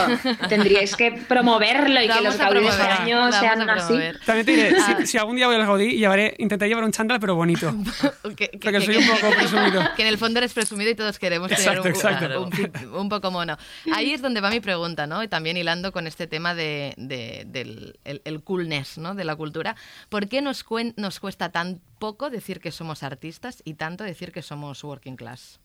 [0.48, 3.96] Tendríais que promoverlo y que los Gaudí de este año sean así.
[4.24, 4.98] También te diré, Ah.
[5.00, 7.74] si, si algún día voy al Gaudí, llevaré, intentaré llevar un chándal, pero bonito.
[8.38, 9.82] que, que- Porque que- soy un poco presumido.
[9.96, 13.02] Que en el fondo eres presumido y todos queremos Exacto, tener un, exacto.
[13.02, 13.58] un poco mono.
[13.96, 15.24] Ahí es donde va mi pregunta, ¿no?
[15.24, 19.16] Y también hilando con este tema de, de- del el, el coolness, ¿no?
[19.16, 19.76] De la cultura.
[20.10, 24.32] ¿Por qué nos, cuen- nos cuesta tan poco decir que somos artistas y tanto decir
[24.32, 25.60] que somos working class?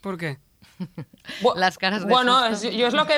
[0.00, 0.38] ¿Por qué?
[1.56, 3.14] Las caras de Bueno, es- yo es lo que.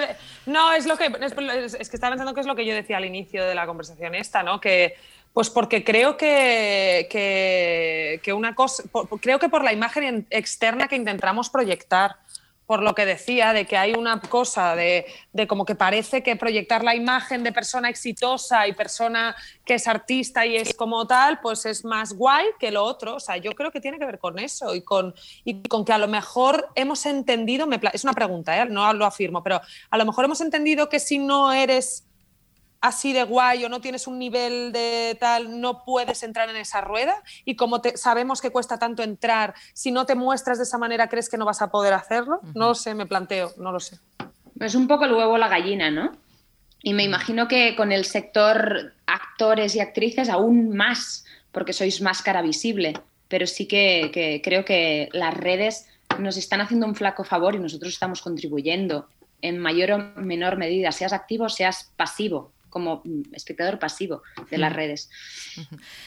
[0.47, 1.07] No, es lo que.
[1.07, 3.67] Es, es que estaba pensando que es lo que yo decía al inicio de la
[3.67, 4.61] conversación esta, ¿no?
[4.61, 4.95] Que.
[5.33, 8.83] Pues porque creo que, que, que una cosa.
[8.93, 12.17] por- creo que por la imagen en- externa que intentamos proyectar.
[12.73, 15.05] Por lo que decía, de que hay una cosa de,
[15.35, 19.87] de como que parece que proyectar la imagen de persona exitosa y persona que es
[19.87, 23.17] artista y es como tal, pues es más guay que lo otro.
[23.17, 25.15] O sea, yo creo que tiene que ver con eso y con,
[25.45, 28.65] y con que a lo mejor hemos entendido, me es una pregunta, ¿eh?
[28.65, 29.61] no lo afirmo, pero
[29.91, 32.07] a lo mejor hemos entendido que si no eres
[32.83, 36.83] así de guay o no tienes un nivel de tal, no puedes entrar en esa
[36.83, 40.77] rueda y como te, sabemos que cuesta tanto entrar, si no te muestras de esa
[40.77, 42.41] manera, ¿crees que no vas a poder hacerlo?
[42.55, 43.99] No lo sé, me planteo, no lo sé.
[44.61, 46.13] Es un poco el huevo o la gallina, ¿no?
[46.83, 52.23] Y me imagino que con el sector actores y actrices aún más, porque sois más
[52.23, 52.95] cara visible.
[53.29, 55.87] Pero sí que, que creo que las redes
[56.19, 59.09] nos están haciendo un flaco favor y nosotros estamos contribuyendo
[59.41, 64.59] en mayor o menor medida, seas activo o seas pasivo, como mm, espectador pasivo de
[64.59, 65.11] las redes.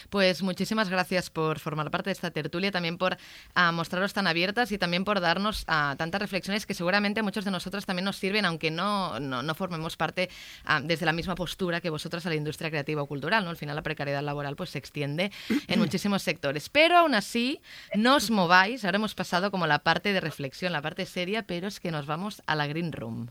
[0.09, 3.17] Pues muchísimas gracias por formar parte de esta tertulia, también por
[3.53, 7.45] ah, mostraros tan abiertas y también por darnos ah, tantas reflexiones que seguramente a muchos
[7.45, 10.29] de nosotros también nos sirven, aunque no, no, no formemos parte
[10.63, 13.43] ah, desde la misma postura que vosotros a la industria creativa o cultural.
[13.43, 13.51] ¿no?
[13.51, 15.31] Al final la precariedad laboral pues, se extiende
[15.67, 16.69] en muchísimos sectores.
[16.69, 17.61] Pero aún así,
[17.93, 18.83] no os mováis.
[18.85, 22.05] Ahora hemos pasado como la parte de reflexión, la parte seria, pero es que nos
[22.05, 23.29] vamos a la Green Room.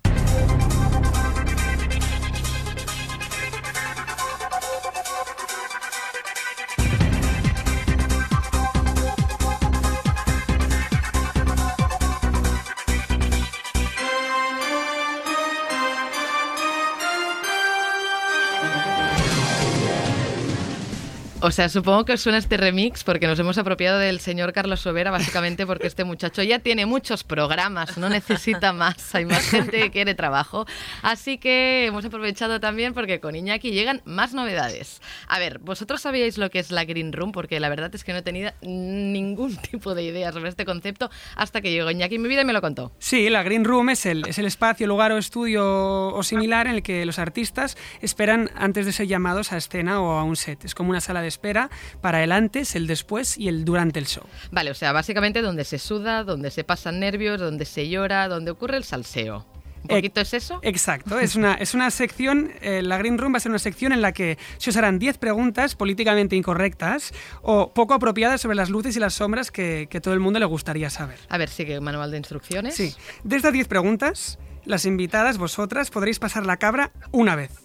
[21.46, 24.80] O sea, supongo que os suena este remix porque nos hemos apropiado del señor Carlos
[24.80, 29.78] Sobera, básicamente porque este muchacho ya tiene muchos programas, no necesita más, hay más gente
[29.78, 30.64] que quiere trabajo.
[31.02, 35.02] Así que hemos aprovechado también porque con Iñaki llegan más novedades.
[35.28, 37.30] A ver, ¿vosotros sabíais lo que es la Green Room?
[37.30, 41.10] Porque la verdad es que no he tenido ningún tipo de idea sobre este concepto
[41.36, 42.90] hasta que llegó Iñaki en mi vida y me lo contó.
[42.98, 46.76] Sí, la Green Room es el, es el espacio, lugar o estudio o similar en
[46.76, 50.64] el que los artistas esperan antes de ser llamados a escena o a un set.
[50.64, 51.70] Es como una sala de espera
[52.00, 54.24] para el antes, el después y el durante el show.
[54.50, 58.50] Vale, o sea, básicamente donde se suda, donde se pasan nervios, donde se llora, donde
[58.50, 59.46] ocurre el salseo.
[59.82, 60.60] ¿Un poquito es eso?
[60.62, 63.92] Exacto, es una, es una sección, eh, la Green Room va a ser una sección
[63.92, 67.12] en la que se os harán 10 preguntas políticamente incorrectas
[67.42, 70.46] o poco apropiadas sobre las luces y las sombras que, que todo el mundo le
[70.46, 71.18] gustaría saber.
[71.28, 72.74] A ver, sigue manual de instrucciones.
[72.74, 77.63] Sí, de estas 10 preguntas, las invitadas, vosotras, podréis pasar la cabra una vez.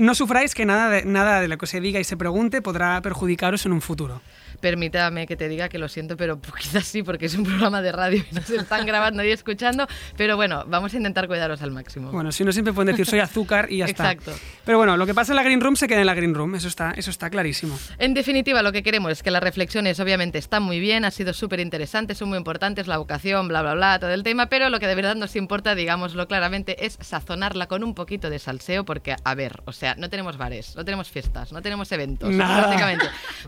[0.00, 3.02] No sufráis que nada de, nada de lo que se diga y se pregunte podrá
[3.02, 4.22] perjudicaros en un futuro.
[4.60, 7.92] Permítame que te diga que lo siento, pero quizás sí, porque es un programa de
[7.92, 9.86] radio y no se están grabando y escuchando.
[10.16, 12.10] Pero bueno, vamos a intentar cuidaros al máximo.
[12.12, 14.12] Bueno, si no siempre pueden decir soy azúcar y ya está.
[14.12, 14.32] Exacto.
[14.64, 16.54] Pero bueno, lo que pasa en la Green Room se queda en la Green Room,
[16.54, 17.78] eso está, eso está clarísimo.
[17.98, 21.32] En definitiva, lo que queremos es que las reflexiones obviamente están muy bien, ha sido
[21.32, 24.80] súper interesante, son muy importantes, la vocación, bla, bla, bla, todo el tema, pero lo
[24.80, 29.16] que de verdad nos importa, digámoslo claramente, es sazonarla con un poquito de salseo, porque,
[29.22, 32.70] a ver, o sea, no tenemos bares, no tenemos fiestas, no tenemos eventos, Nada.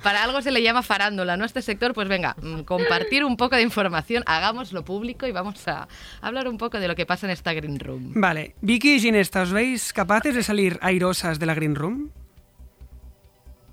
[0.03, 1.45] Para algo se le llama farándula, ¿no?
[1.45, 5.89] Este sector, pues venga, mm, compartir un poco de información, hagámoslo público y vamos a
[6.21, 8.13] hablar un poco de lo que pasa en esta Green Room.
[8.15, 12.11] Vale, Vicky y Ginesta, ¿os veis capaces de salir airosas de la Green Room?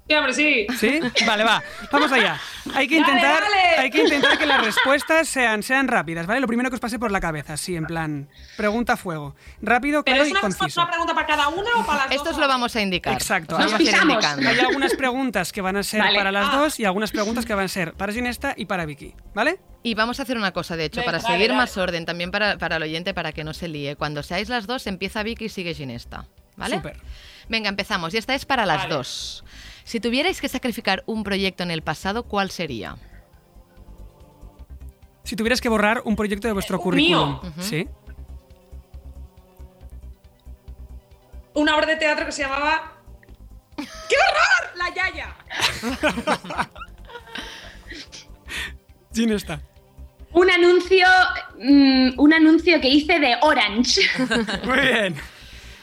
[0.10, 0.66] Sí, hombre, sí.
[0.80, 1.00] ¿Sí?
[1.28, 1.62] Vale, va.
[1.92, 2.40] Vamos allá.
[2.74, 3.78] Hay que Dale, intentar, dale.
[3.78, 6.40] Hay que, intentar que las respuestas sean, sean rápidas, ¿vale?
[6.40, 9.36] Lo primero que os pase por la cabeza, sí, en plan, pregunta a fuego.
[9.62, 10.82] Rápido, ¿Pero claro es y una, conciso.
[10.82, 12.34] una pregunta para cada una o para las Esto dos?
[12.34, 13.14] os lo vamos a indicar.
[13.14, 13.54] Exacto.
[13.56, 14.14] Os vamos a pisamos.
[14.16, 14.50] indicando.
[14.50, 16.18] Hay algunas preguntas que van a ser Vale.
[16.18, 16.58] para las Ah.
[16.58, 19.60] dos y algunas preguntas que van a ser para Ginesta y para Vicky, ¿vale?
[19.84, 21.58] Y vamos a hacer una cosa, de hecho, Venga, para dale, seguir dale.
[21.60, 23.96] más orden, también para, para el oyente, para que no se líe.
[23.96, 26.26] Cuando seáis las dos, empieza Vicky y sigue Ginesta.
[26.58, 26.78] ¿Vale?
[26.78, 26.98] Súper.
[27.48, 28.14] Venga, empezamos.
[28.14, 28.96] Y esta es para las Vale.
[28.96, 29.46] dos.
[29.90, 32.96] Si tuvierais que sacrificar un proyecto en el pasado, ¿cuál sería?
[35.24, 37.40] Si tuvieras que borrar un proyecto de vuestro Eh, currículum.
[37.42, 37.54] mío.
[37.60, 37.88] ¿Sí?
[41.56, 43.02] Una obra de teatro que se llamaba...
[43.78, 44.78] ¡Qué horror!
[44.78, 45.36] La Yaya.
[49.12, 49.60] Ginesta.
[50.34, 51.08] Un anuncio,
[51.58, 54.02] mm, un anuncio que hice de Orange.
[54.66, 55.16] Muy bien.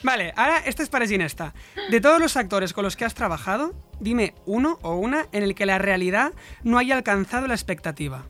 [0.07, 1.53] Vale, ahora esta es para Ginesta.
[1.91, 5.57] De todos los actores con los que has trabajado, dime uno o una en el
[5.57, 6.31] que la realidad
[6.63, 8.23] no haya alcanzado la expectativa.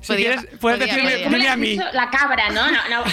[0.00, 1.24] Si Podía- quieres, puedes podía, decirme podía.
[1.24, 1.76] ¿Cómo dime le a mí.
[1.92, 2.70] La cabra, ¿no?
[2.70, 3.04] No, no,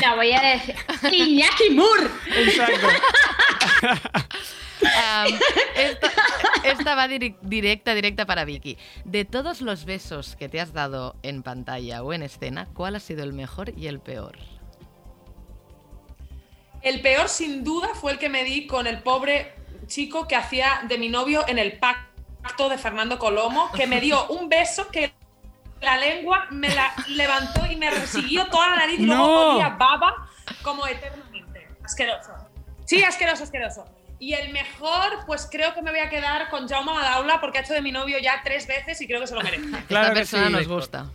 [0.00, 0.74] no voy a decir.
[1.12, 2.06] Iñaki Moore.
[2.36, 2.88] Exacto.
[5.76, 6.10] Esta,
[6.64, 8.76] esta va directa, directa para Vicky.
[9.04, 13.00] De todos los besos que te has dado en pantalla o en escena, ¿cuál ha
[13.00, 14.38] sido el mejor y el peor?
[16.82, 19.54] El peor, sin duda, fue el que me di con el pobre
[19.86, 24.26] chico que hacía de mi novio en el pacto de Fernando Colomo, que me dio
[24.28, 25.12] un beso que
[25.80, 29.54] la lengua me la levantó y me resiguió toda la nariz y luego No.
[29.54, 30.28] olía baba
[30.62, 31.68] como eternamente.
[31.84, 32.32] Asqueroso.
[32.84, 33.84] Sí, asqueroso, asqueroso.
[34.22, 37.62] Y el mejor, pues creo que me voy a quedar con Jaume Madaula porque ha
[37.62, 39.64] hecho de mi novio ya tres veces y creo que se lo merece.
[39.88, 40.52] Claro Esta que persona sí.
[40.52, 41.06] nos gusta.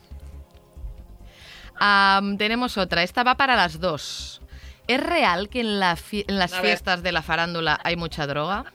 [2.37, 3.03] Tenemos otra.
[3.03, 4.41] Esta va para las dos.
[4.87, 6.65] ¿Es real que en, la en las A ver.
[6.65, 8.65] fiestas de la farándula hay mucha droga?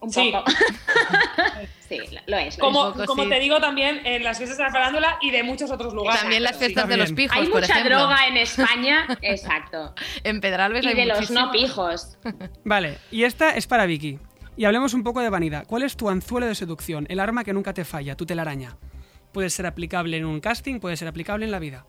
[0.00, 0.30] Un Sí.
[0.32, 0.50] poco.
[1.88, 2.56] sí, lo es.
[2.56, 2.92] lo Como, es.
[2.94, 3.28] poco, como sí.
[3.30, 6.20] te digo también en las fiestas de la farándula y de muchos otros lugares.
[6.20, 7.98] También las fiestas de los pijos, Hay por mucha ejemplo.
[7.98, 9.94] droga en España, exacto.
[10.22, 12.16] En Pedralbes Y hay de los no pijos.
[12.64, 14.18] Vale, y esta es para Vicky.
[14.56, 15.66] Y hablemos un poco de vanidad.
[15.66, 17.06] ¿Cuál es tu anzuelo de seducción?
[17.08, 18.76] El arma que nunca te falla, tu telaraña.
[19.32, 21.86] Puede ser aplicable en un casting, puede ser aplicable en la vida.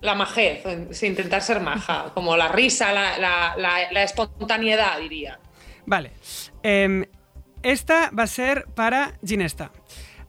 [0.00, 5.38] La majez, sin intentar ser maja, como la risa, la, la- la- la espontaneidad, diría.
[5.86, 6.12] Vale.
[6.62, 7.04] Em,
[7.62, 9.70] esta va a ser para Ginesta.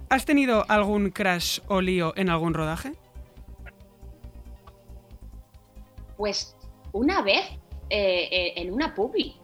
[0.09, 2.91] ¿Has tenido algún crash o lío en algún rodaje?
[6.17, 6.55] Pues
[6.91, 7.45] una vez
[7.89, 9.35] eh, eh, en una publi.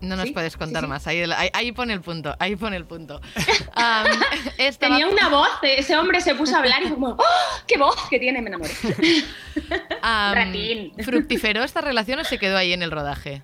[0.00, 0.88] No nos Sí, puedes contar sí.
[0.88, 1.06] más.
[1.06, 2.34] Ahí, ahí- ahí pone el punto.
[2.38, 3.20] Ahí pone el punto.
[4.78, 7.22] Tenía una voz, ese hombre se puso a hablar y fue como, ¡Oh,
[7.66, 8.42] ¡qué voz que tiene!
[8.42, 8.72] Me enamoré.
[10.02, 10.92] am, Ratín.
[11.02, 13.42] ¿Fructiferó esta relación o se quedó ahí en el rodaje?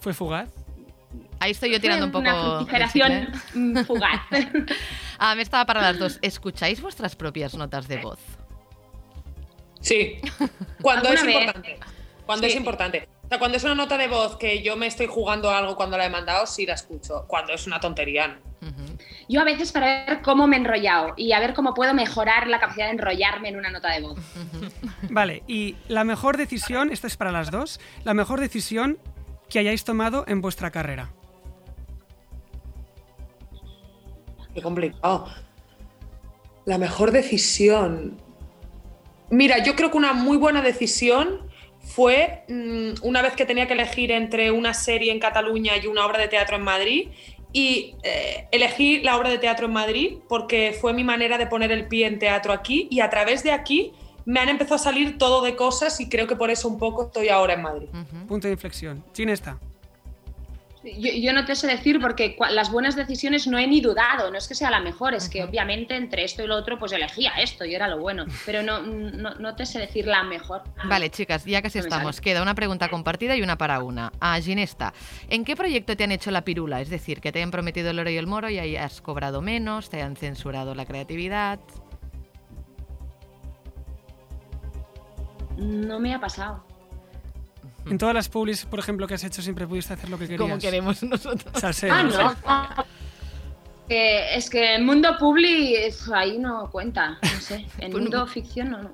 [0.00, 0.50] ¿Fue fugaz?
[1.40, 2.22] Ahí estoy yo tirando un poco.
[2.22, 3.32] Una fructiferación
[3.86, 4.20] fugaz.
[5.20, 6.18] Ah, me estaba para las dos.
[6.22, 8.20] ¿Escucháis vuestras propias notas de voz?
[9.80, 10.20] Sí.
[10.80, 11.78] Cuando es importante.
[12.24, 12.50] Cuando Sí.
[12.52, 13.08] es importante.
[13.28, 15.98] O sea, cuando es una nota de voz que yo me estoy jugando algo cuando
[15.98, 17.26] la he mandado, sí la escucho.
[17.28, 18.38] Cuando es una tontería, no.
[19.28, 22.46] Yo a veces para ver cómo me he enrollado y a ver cómo puedo mejorar
[22.46, 24.18] la capacidad de enrollarme en una nota de voz.
[25.10, 28.96] Vale, y la mejor decisión, esta es para las dos, la mejor decisión
[29.50, 31.10] que hayáis tomado en vuestra carrera.
[34.54, 35.28] Qué complicado.
[36.64, 38.16] La mejor decisión.
[39.28, 41.47] Mira, yo creo que una muy buena decisión
[41.88, 46.06] fue mm, una vez que tenía que elegir entre una serie en Cataluña y una
[46.06, 47.08] obra de teatro en Madrid.
[47.52, 51.72] Y eh, elegí la obra de teatro en Madrid porque fue mi manera de poner
[51.72, 53.92] el pie en teatro aquí y a través de aquí
[54.26, 57.06] me han empezado a salir todo de cosas y creo que por eso un poco
[57.06, 57.88] estoy ahora en Madrid.
[58.28, 59.02] Punto de inflexión.
[59.14, 59.58] Ginesta.
[60.84, 64.38] Yo, yo no te sé decir porque las buenas decisiones no he ni dudado, no
[64.38, 67.32] es que sea la mejor, es que obviamente entre esto y lo otro pues elegía
[67.40, 70.62] esto y era lo bueno, pero no, no, no te sé decir la mejor.
[70.84, 72.20] Vale, chicas, ya casi No estamos.
[72.20, 74.12] Queda una pregunta compartida y una para una.
[74.20, 74.94] A Ginesta,
[75.28, 76.80] ¿en qué proyecto te han hecho la pirula?
[76.80, 79.42] Es decir, que te hayan prometido el oro y el moro y ahí has cobrado
[79.42, 81.58] menos, te hayan censurado la creatividad.
[85.56, 86.67] No me ha pasado.
[87.90, 90.40] En todas las publis, por ejemplo, que has hecho, siempre pudiste hacer lo que querías.
[90.40, 91.60] Como queremos nosotros.
[91.60, 92.02] Salseo, Ah,
[92.76, 92.84] no.
[93.90, 95.74] Eh, es que el mundo publi
[96.14, 97.64] ahí no cuenta, no sé.
[97.78, 98.26] En Pues mundo no.
[98.26, 98.90] ficción no, no,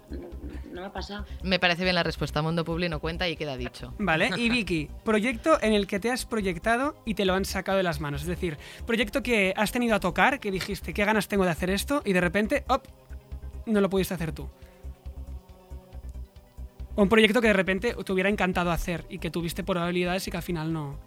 [0.73, 1.27] no me ha pasado.
[1.43, 2.43] Me parece bien la respuesta.
[2.43, 3.93] Mundo Publi no cuenta y queda dicho.
[3.99, 7.79] Vale, y Vicky, proyecto en el que te has proyectado y te lo han sacado
[7.79, 8.23] de las manos.
[8.23, 11.71] Es decir, proyecto que has tenido a tocar, que dijiste, qué ganas tengo de hacer
[11.71, 12.85] esto, y de repente, ¡op!
[13.67, 14.49] no lo pudiste hacer tú.
[16.97, 20.37] Un proyecto que de repente te hubiera encantado hacer y que tuviste probabilidades y que
[20.37, 20.99] al final no.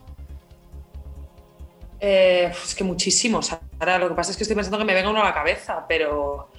[1.99, 3.55] Eh, es que muchísimos.
[3.79, 5.85] Ahora lo que pasa es que estoy pensando que me venga uno a la cabeza,
[5.87, 6.51] pero,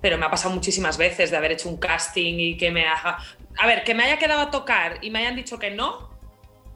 [0.00, 3.18] pero me ha pasado muchísimas veces de haber hecho un casting y que me haga.
[3.58, 6.10] A ver, que me haya quedado a tocar y me hayan dicho que no,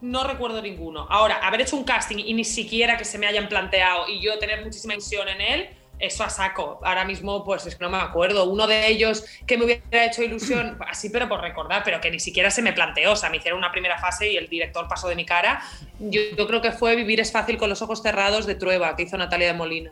[0.00, 1.06] no recuerdo ninguno.
[1.08, 4.38] Ahora, haber hecho un casting y ni siquiera que se me hayan planteado y yo
[4.38, 5.68] tener muchísima ilusión en él,
[6.04, 6.80] eso a saco.
[6.84, 8.44] Ahora mismo, pues es que no me acuerdo.
[8.44, 12.20] Uno de ellos que me hubiera hecho ilusión, así, pero por recordar, pero que ni
[12.20, 13.12] siquiera se me planteó.
[13.12, 15.62] O sea, me hicieron una primera fase y el director pasó de mi cara.
[15.98, 19.02] Yo, yo creo que fue Vivir es fácil con los ojos cerrados de Trueba, que
[19.04, 19.90] hizo Natalia de Molina.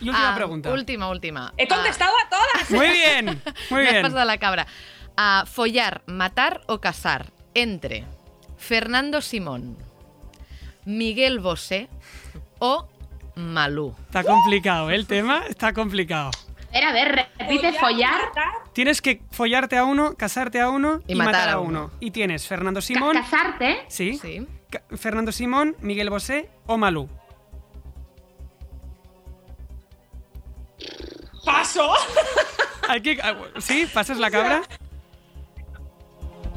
[0.00, 0.70] Y última Ah, pregunta.
[0.70, 1.54] Última, última.
[1.56, 2.70] He contestado a todas.
[2.70, 4.02] Muy bien, muy Me has bien.
[4.02, 4.66] pasado la cabra.
[5.16, 8.04] A follar, matar o casar entre
[8.58, 9.78] Fernando Simón,
[10.84, 11.88] Miguel Bosé
[12.58, 12.88] o
[13.36, 13.94] Malú.
[14.06, 14.94] Está complicado, ¿eh?
[14.96, 16.30] el tema está complicado.
[16.70, 18.20] A ver, a ver, repite follar.
[18.72, 21.84] Tienes que follarte a uno, casarte a uno Y y, matar matar, a a uno.
[21.86, 21.90] uno.
[22.00, 23.14] Y tienes Fernando ca- Simón.
[23.16, 23.78] casarte.
[23.88, 24.18] Sí.
[24.20, 24.46] Sí.
[24.96, 27.08] Fernando Simón, Miguel Bosé o Malú.
[31.44, 31.92] ¡Paso!
[32.88, 33.86] Hay que- ah, ¿Sí?
[33.92, 34.62] ¿Pasas la cabra?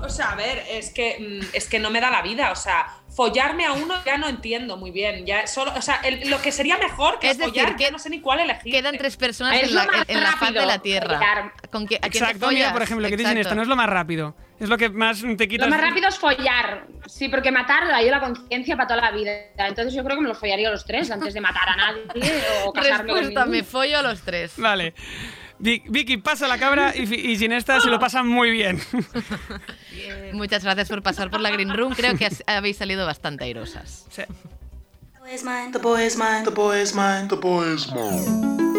[0.04, 2.52] O sea, a ver, es que, mm, es que no me da la vida.
[2.52, 5.26] O sea, follarme a uno ya no entiendo muy bien.
[5.26, 7.92] Ya solo, o sea, el- lo que sería mejor que Es decir, follar, que ya
[7.92, 8.72] no sé ni cuál elegir.
[8.72, 11.18] Quedan tres personas Es en lo la, más en la faz de la Tierra.
[11.18, 11.54] follar.
[11.72, 13.42] ¿Con qué, ¿A quién te Exacto, mira, por ejemplo, que dicen Exacto.
[13.50, 14.36] esto, no es lo más rápido.
[14.60, 15.68] Es lo que más te quitas.
[15.70, 16.86] Lo más rápido es follar.
[17.08, 19.32] Sí, porque matar da yo la conciencia para toda la vida.
[19.58, 22.04] Entonces yo creo que me los follaría los tres antes de matar a nadie
[22.66, 23.72] o casarme con Respuesta, me ninguno.
[23.72, 24.54] follo a los tres.
[24.58, 24.94] Vale.
[25.60, 27.02] Vi- Vicky pasa la cabra y,
[27.32, 28.80] y Ginesta se lo pasan muy bien.
[30.34, 31.94] Muchas gracias por pasar por la Green Room.
[31.94, 34.06] Creo que has- habéis salido bastante airosas.
[34.10, 34.22] Sí.
[35.14, 35.72] The boy is mine.
[35.74, 36.44] The boy is mine.
[36.46, 37.28] The boy is mine.
[37.28, 38.79] The boy is mine.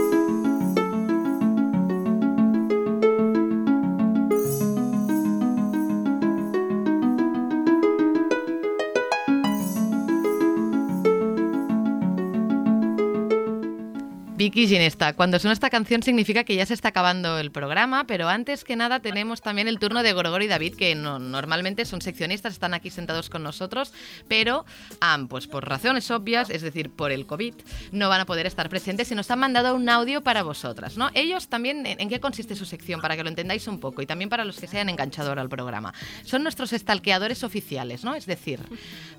[14.50, 18.28] Vicky Ginesta, cuando suena esta canción significa que ya se está acabando el programa, pero
[18.28, 22.02] antes que nada tenemos también el turno de Gorgor y David, que no- normalmente son
[22.02, 23.92] seccionistas, están aquí sentados con nosotros,
[24.26, 24.64] pero
[25.00, 27.54] am, pues por razones obvias, es decir, por el COVID,
[27.92, 31.10] no van a poder estar presentes y nos han mandado un audio para vosotras, ¿no?
[31.14, 33.00] Ellos también, ¿en, en qué consiste su sección?
[33.00, 35.42] Para que lo entendáis un poco y también para los que se hayan enganchado ahora
[35.42, 35.94] al programa.
[36.24, 38.16] Son nuestros estalqueadores oficiales, ¿no?
[38.16, 38.58] Es decir,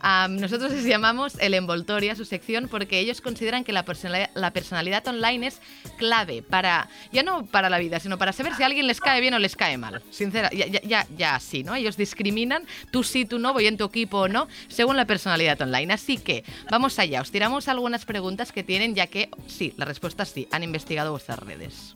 [0.02, 4.30] am, nosotros les llamamos el envoltorio a su sección porque ellos consideran que la personalidad,
[4.36, 5.62] la personalidad online es
[5.98, 9.22] clave para, ya no para la vida, sino para saber si a alguien les cae
[9.22, 10.02] bien o les cae mal.
[10.10, 11.76] Sincera, ya, ya, ya, ya así, ¿no?
[11.76, 15.62] Ellos discriminan, tú sí, tú no, voy en tu equipo o no, según la personalidad
[15.62, 15.94] online.
[15.94, 20.24] Así que, vamos allá, os tiramos algunas preguntas que tienen, ya que sí, la respuesta
[20.24, 21.94] es sí, han investigado vuestras redes.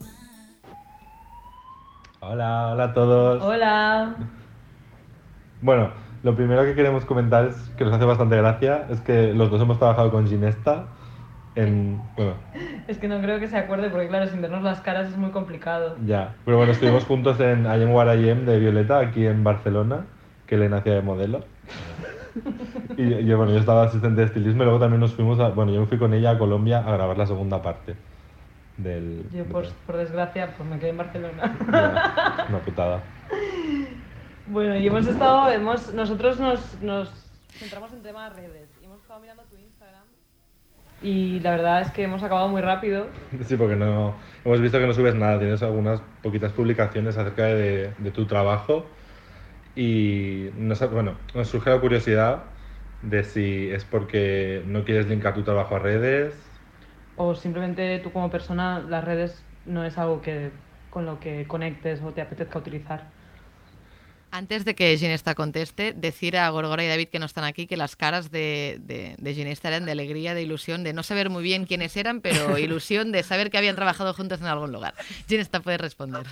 [2.20, 3.42] Hola, hola a todos.
[3.42, 4.14] Hola.
[5.60, 5.90] Bueno,
[6.22, 9.60] lo primero que queremos comentar es que nos hace bastante gracia, es que los dos
[9.60, 10.86] hemos trabajado con Ginesta
[11.56, 12.34] en, bueno,
[12.86, 15.30] Es que no creo que se acuerde porque claro, sin vernos las caras es muy
[15.30, 15.96] complicado.
[16.04, 19.42] ya, pero bueno, estuvimos juntos en I Am What I Am de Violeta, aquí en
[19.42, 20.04] Barcelona,
[20.46, 21.44] que le hacía de modelo.
[22.98, 25.72] Y yo, bueno, yo estaba asistente de estilismo y luego también nos fuimos a, bueno,
[25.72, 27.96] yo me fui con ella a Colombia a grabar la segunda parte
[28.76, 29.24] del...
[29.32, 31.56] Yo por, por desgracia pues me quedé en Barcelona.
[31.72, 33.02] Ya, una putada.
[34.48, 37.10] bueno, y hemos estado, hemos, nosotros nos, nos
[37.52, 38.68] centramos en temas redes.
[38.82, 39.42] Y hemos estado mirando.
[41.00, 43.22] Y la verdad es que hemos acabado muy rápido.
[43.46, 47.94] Sí, porque no hemos visto que no subes nada, tienes algunas poquitas publicaciones acerca de,
[47.98, 48.96] de tu trabajo
[49.74, 52.54] y nos, ha- bueno, nos surge la curiosidad
[53.02, 56.62] de si es porque no quieres linkar tu trabajo a redes.
[57.14, 62.00] O simplemente tú como persona, las redes no es algo que con lo que conectes
[62.02, 63.15] o te apetezca utilizar.
[64.36, 67.78] Antes de que Ginesta conteste, decir a Gorgora y David que no están aquí que
[67.78, 71.42] las caras de, de, de Ginesta eran de alegría, de ilusión, de no saber muy
[71.42, 74.92] bien quiénes eran, pero ilusión de saber que habían trabajado juntos en algún lugar.
[75.26, 76.26] Ginesta puede responder.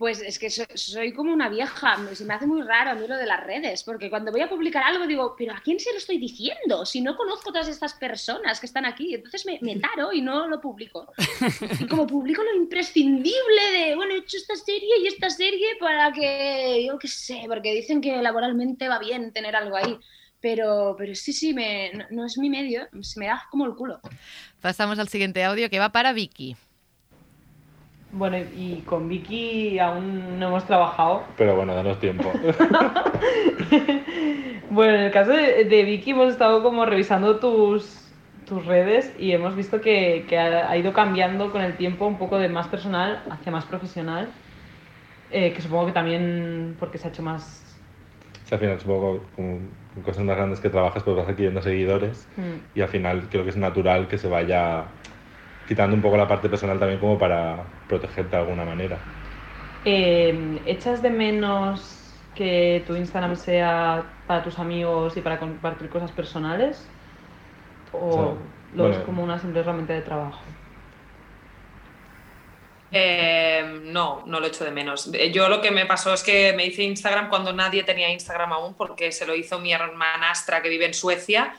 [0.00, 3.06] Pues es que so- soy como una vieja, se me hace muy raro a mí
[3.06, 5.92] lo de las redes, porque cuando voy a publicar algo digo, pero ¿a quién se
[5.92, 6.86] lo estoy diciendo?
[6.86, 10.48] Si no conozco todas estas personas que están aquí, entonces me, me taro y no
[10.48, 11.12] lo publico.
[11.78, 16.10] Y como publico lo imprescindible de, bueno, he hecho esta serie y esta serie para
[16.12, 19.98] que, yo qué sé, porque dicen que laboralmente va bien tener algo ahí.
[20.40, 24.00] Pero, pero sí, sí, me, no es mi medio, se me da como el culo.
[24.62, 26.56] Pasamos al siguiente audio que va para Vicky.
[28.12, 31.22] Bueno, y con Vicky aún no hemos trabajado.
[31.36, 32.30] Pero bueno, danos tiempo.
[34.70, 38.08] Bueno, en el caso de, de Vicky hemos estado como revisando tus,
[38.48, 42.18] tus redes y hemos visto que, que ha, ha ido cambiando con el tiempo un
[42.18, 44.28] poco de más personal hacia más profesional.
[45.32, 47.80] Eh, que supongo que también porque se ha hecho más...
[48.44, 49.58] Sí, al final supongo como
[50.04, 52.78] cosas más grandes que trabajas pues vas adquiriendo seguidores Mm.
[52.78, 54.84] y al final creo que es natural que se vaya
[55.70, 59.06] quitando un poco la parte personal también como para protegerte de alguna manera.
[59.84, 66.10] Eh, ¿Echas de menos que tu Instagram sea para tus amigos y para compartir cosas
[66.12, 66.92] personales?
[67.92, 68.36] ¿O O sea,
[68.72, 69.04] lo ves bueno.
[69.04, 70.58] como una simple herramienta de trabajo?
[72.92, 75.08] Eh, no, no lo echo de menos.
[75.14, 78.52] Eh, Yo lo que me pasó es que me hice Instagram cuando nadie tenía Instagram
[78.52, 81.54] aún, porque se lo hizo mi hermanastra que vive en Suecia.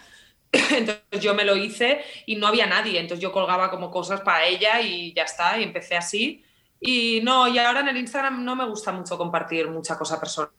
[0.71, 2.99] Entonces yo me lo hice y no había nadie.
[2.99, 6.43] Entonces yo colgaba como cosas para ella y ya está, y empecé así.
[6.79, 10.51] Y no, y ahora en el Instagram no me gusta mucho compartir mucha cosa personal,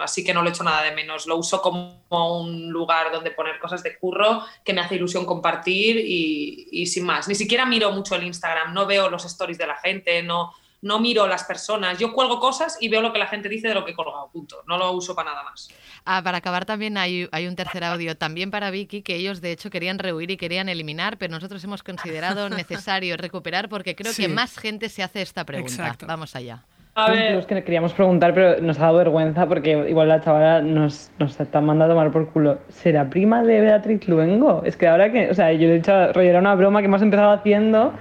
[0.00, 1.26] así que no lo echo nada de menos.
[1.26, 5.96] Lo uso como un lugar donde poner cosas de curro que me hace ilusión compartir
[5.96, 7.28] y, y sin más.
[7.28, 10.52] Ni siquiera miro mucho el Instagram, no veo los stories de la gente, no,
[10.82, 11.98] no miro las personas.
[11.98, 14.30] Yo cuelgo cosas y veo lo que la gente dice de lo que he colgado,
[14.32, 14.62] punto.
[14.66, 15.68] No lo uso para nada más.
[16.04, 19.52] Ah, para acabar también hay, hay un tercer audio también para Vicky que ellos de
[19.52, 24.22] hecho querían rehuir y querían eliminar, pero nosotros hemos considerado necesario recuperar porque creo Sí.
[24.22, 25.72] que más gente se hace esta pregunta.
[25.72, 26.06] Exacto.
[26.06, 26.62] Vamos allá.
[26.94, 27.34] A ver.
[27.34, 31.38] plus que queríamos preguntar, pero nos ha dado vergüenza porque igual la chavala nos, nos
[31.38, 32.58] está mandando a tomar por culo.
[32.70, 34.62] ¿Será prima de Beatriz Luengo?
[34.64, 37.00] Es que ahora que, o sea, yo he dicho, rollo, era una broma que hemos
[37.02, 37.92] empezado haciendo,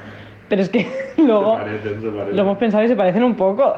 [0.50, 0.88] pero es que
[1.18, 1.60] luego
[2.32, 3.76] lo hemos pensado y se parecen un poco.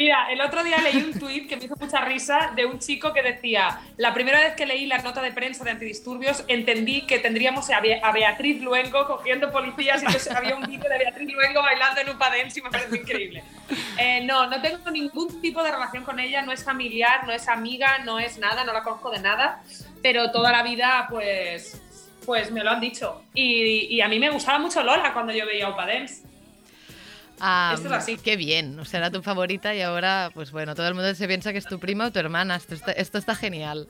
[0.00, 3.12] Mira, el otro día leí un tuit que me hizo mucha risa de un chico
[3.12, 7.18] que decía, la primera vez que leí la nota de prensa de antidisturbios entendí que
[7.18, 11.32] tendríamos a, Be- a Beatriz Luengo cogiendo policías y entonces había un vídeo de Beatriz
[11.32, 13.42] Luengo bailando en un dance y me parece increíble.
[13.98, 17.48] Eh, no, no tengo ningún tipo de relación con ella, no es familiar, no es
[17.48, 19.64] amiga, no es nada, no la conozco de nada,
[20.00, 21.82] pero toda la vida pues,
[22.24, 23.22] pues me lo han dicho.
[23.34, 26.27] Y, y a mí me gustaba mucho Lola cuando yo veía Dance.
[27.40, 27.76] Ah,
[28.06, 28.20] es.
[28.22, 31.26] Qué bien, o sea, era tu favorita y ahora, pues bueno, todo el mundo se
[31.26, 32.56] piensa que es tu prima o tu hermana.
[32.56, 33.88] Esto está, esto está genial.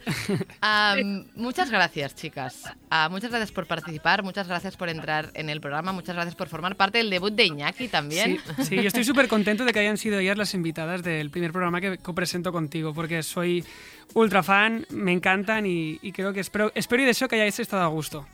[1.34, 2.64] Muchas gracias, chicas.
[2.90, 6.48] Ah, muchas gracias por participar, muchas gracias por entrar en el programa, muchas gracias por
[6.48, 8.38] formar parte del debut de Iñaki también.
[8.58, 11.52] Sí, sí, yo estoy súper contento de que hayan sido ellas las invitadas del primer
[11.52, 13.64] programa que presento contigo, porque soy
[14.14, 17.82] ultra fan, me encantan y, y creo que espero, espero y deseo que hayáis estado
[17.82, 18.26] a gusto.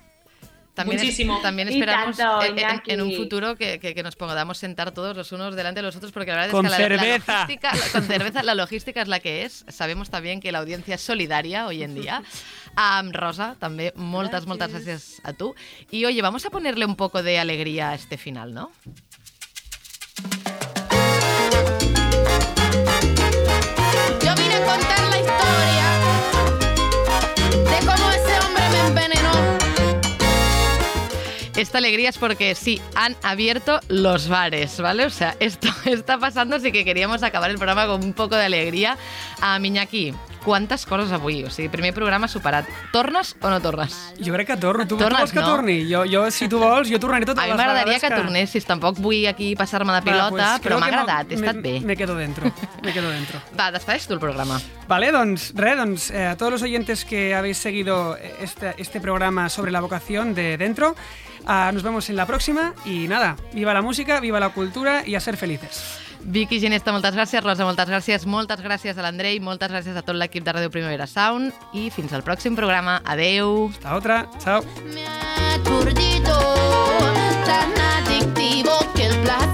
[0.74, 1.40] También, es- Muchísimo.
[1.40, 4.90] también Y esperamos tanto, en, en- en un futuro que, que- que nos podamos sentar
[4.90, 6.98] todos los unos delante de los otros, porque la verdad Con es que la, la
[7.00, 7.32] cerveza.
[7.42, 9.64] logística, la- con cerveza la logística es la que es.
[9.68, 12.22] Sabemos también que la audiencia es solidaria hoy en día.
[12.74, 15.54] Am, Rosa, també moltes, moltes gràcies a tu.
[15.92, 18.72] Y oye, vamos a ponerle un poco de alegría a este final, ¿no?
[31.74, 35.06] Esta alegría es porque sí, han abierto los bares, ¿vale?
[35.06, 38.44] O sea, esto está pasando, así que queríamos acabar el programa con un poco de
[38.44, 38.96] alegría.
[39.40, 40.14] A Miñaki,
[40.44, 41.42] quantes coses avui?
[41.42, 42.68] O sigui, primer programa superat.
[42.92, 43.90] Tornes o no tornes?
[44.22, 44.86] Jo crec que torno.
[44.86, 45.46] Tu, tu Tornes, vols que no?
[45.48, 45.76] torni?
[45.90, 48.68] Jo, jo, si tu vols, jo tornaré totes A mi les m'agradaria vegades que tornessis,
[48.70, 51.62] tampoc vull aquí passar-me de Va, pilota, pues, però m'ha que agradat, he estat me,
[51.66, 51.74] bé.
[51.80, 52.54] Me quedo dentro,
[52.84, 53.42] me quedo dentro.
[53.58, 54.60] Va, despedeix tu el programa.
[54.86, 59.48] Vale, doncs, res, doncs, eh, a todos los oyentes que habéis seguido este, este programa
[59.48, 60.94] sobre la vocación de Dentro,
[61.47, 65.14] ah, nos vemos en la próxima y nada, viva la música, viva la cultura y
[65.14, 66.01] a ser felices.
[66.24, 67.42] Vicky Ginesta, moltes gràcies.
[67.45, 68.24] Rosa, moltes gràcies.
[68.26, 72.14] Moltes gràcies a l'Andrei, moltes gràcies a tot l'equip de Ràdio Primavera Sound i fins
[72.16, 73.01] al pròxim programa.
[73.05, 73.68] Adeu.
[73.74, 74.64] Hasta otra, chao.
[75.55, 76.38] Aturdito,
[77.45, 79.53] tan adictivo que el placer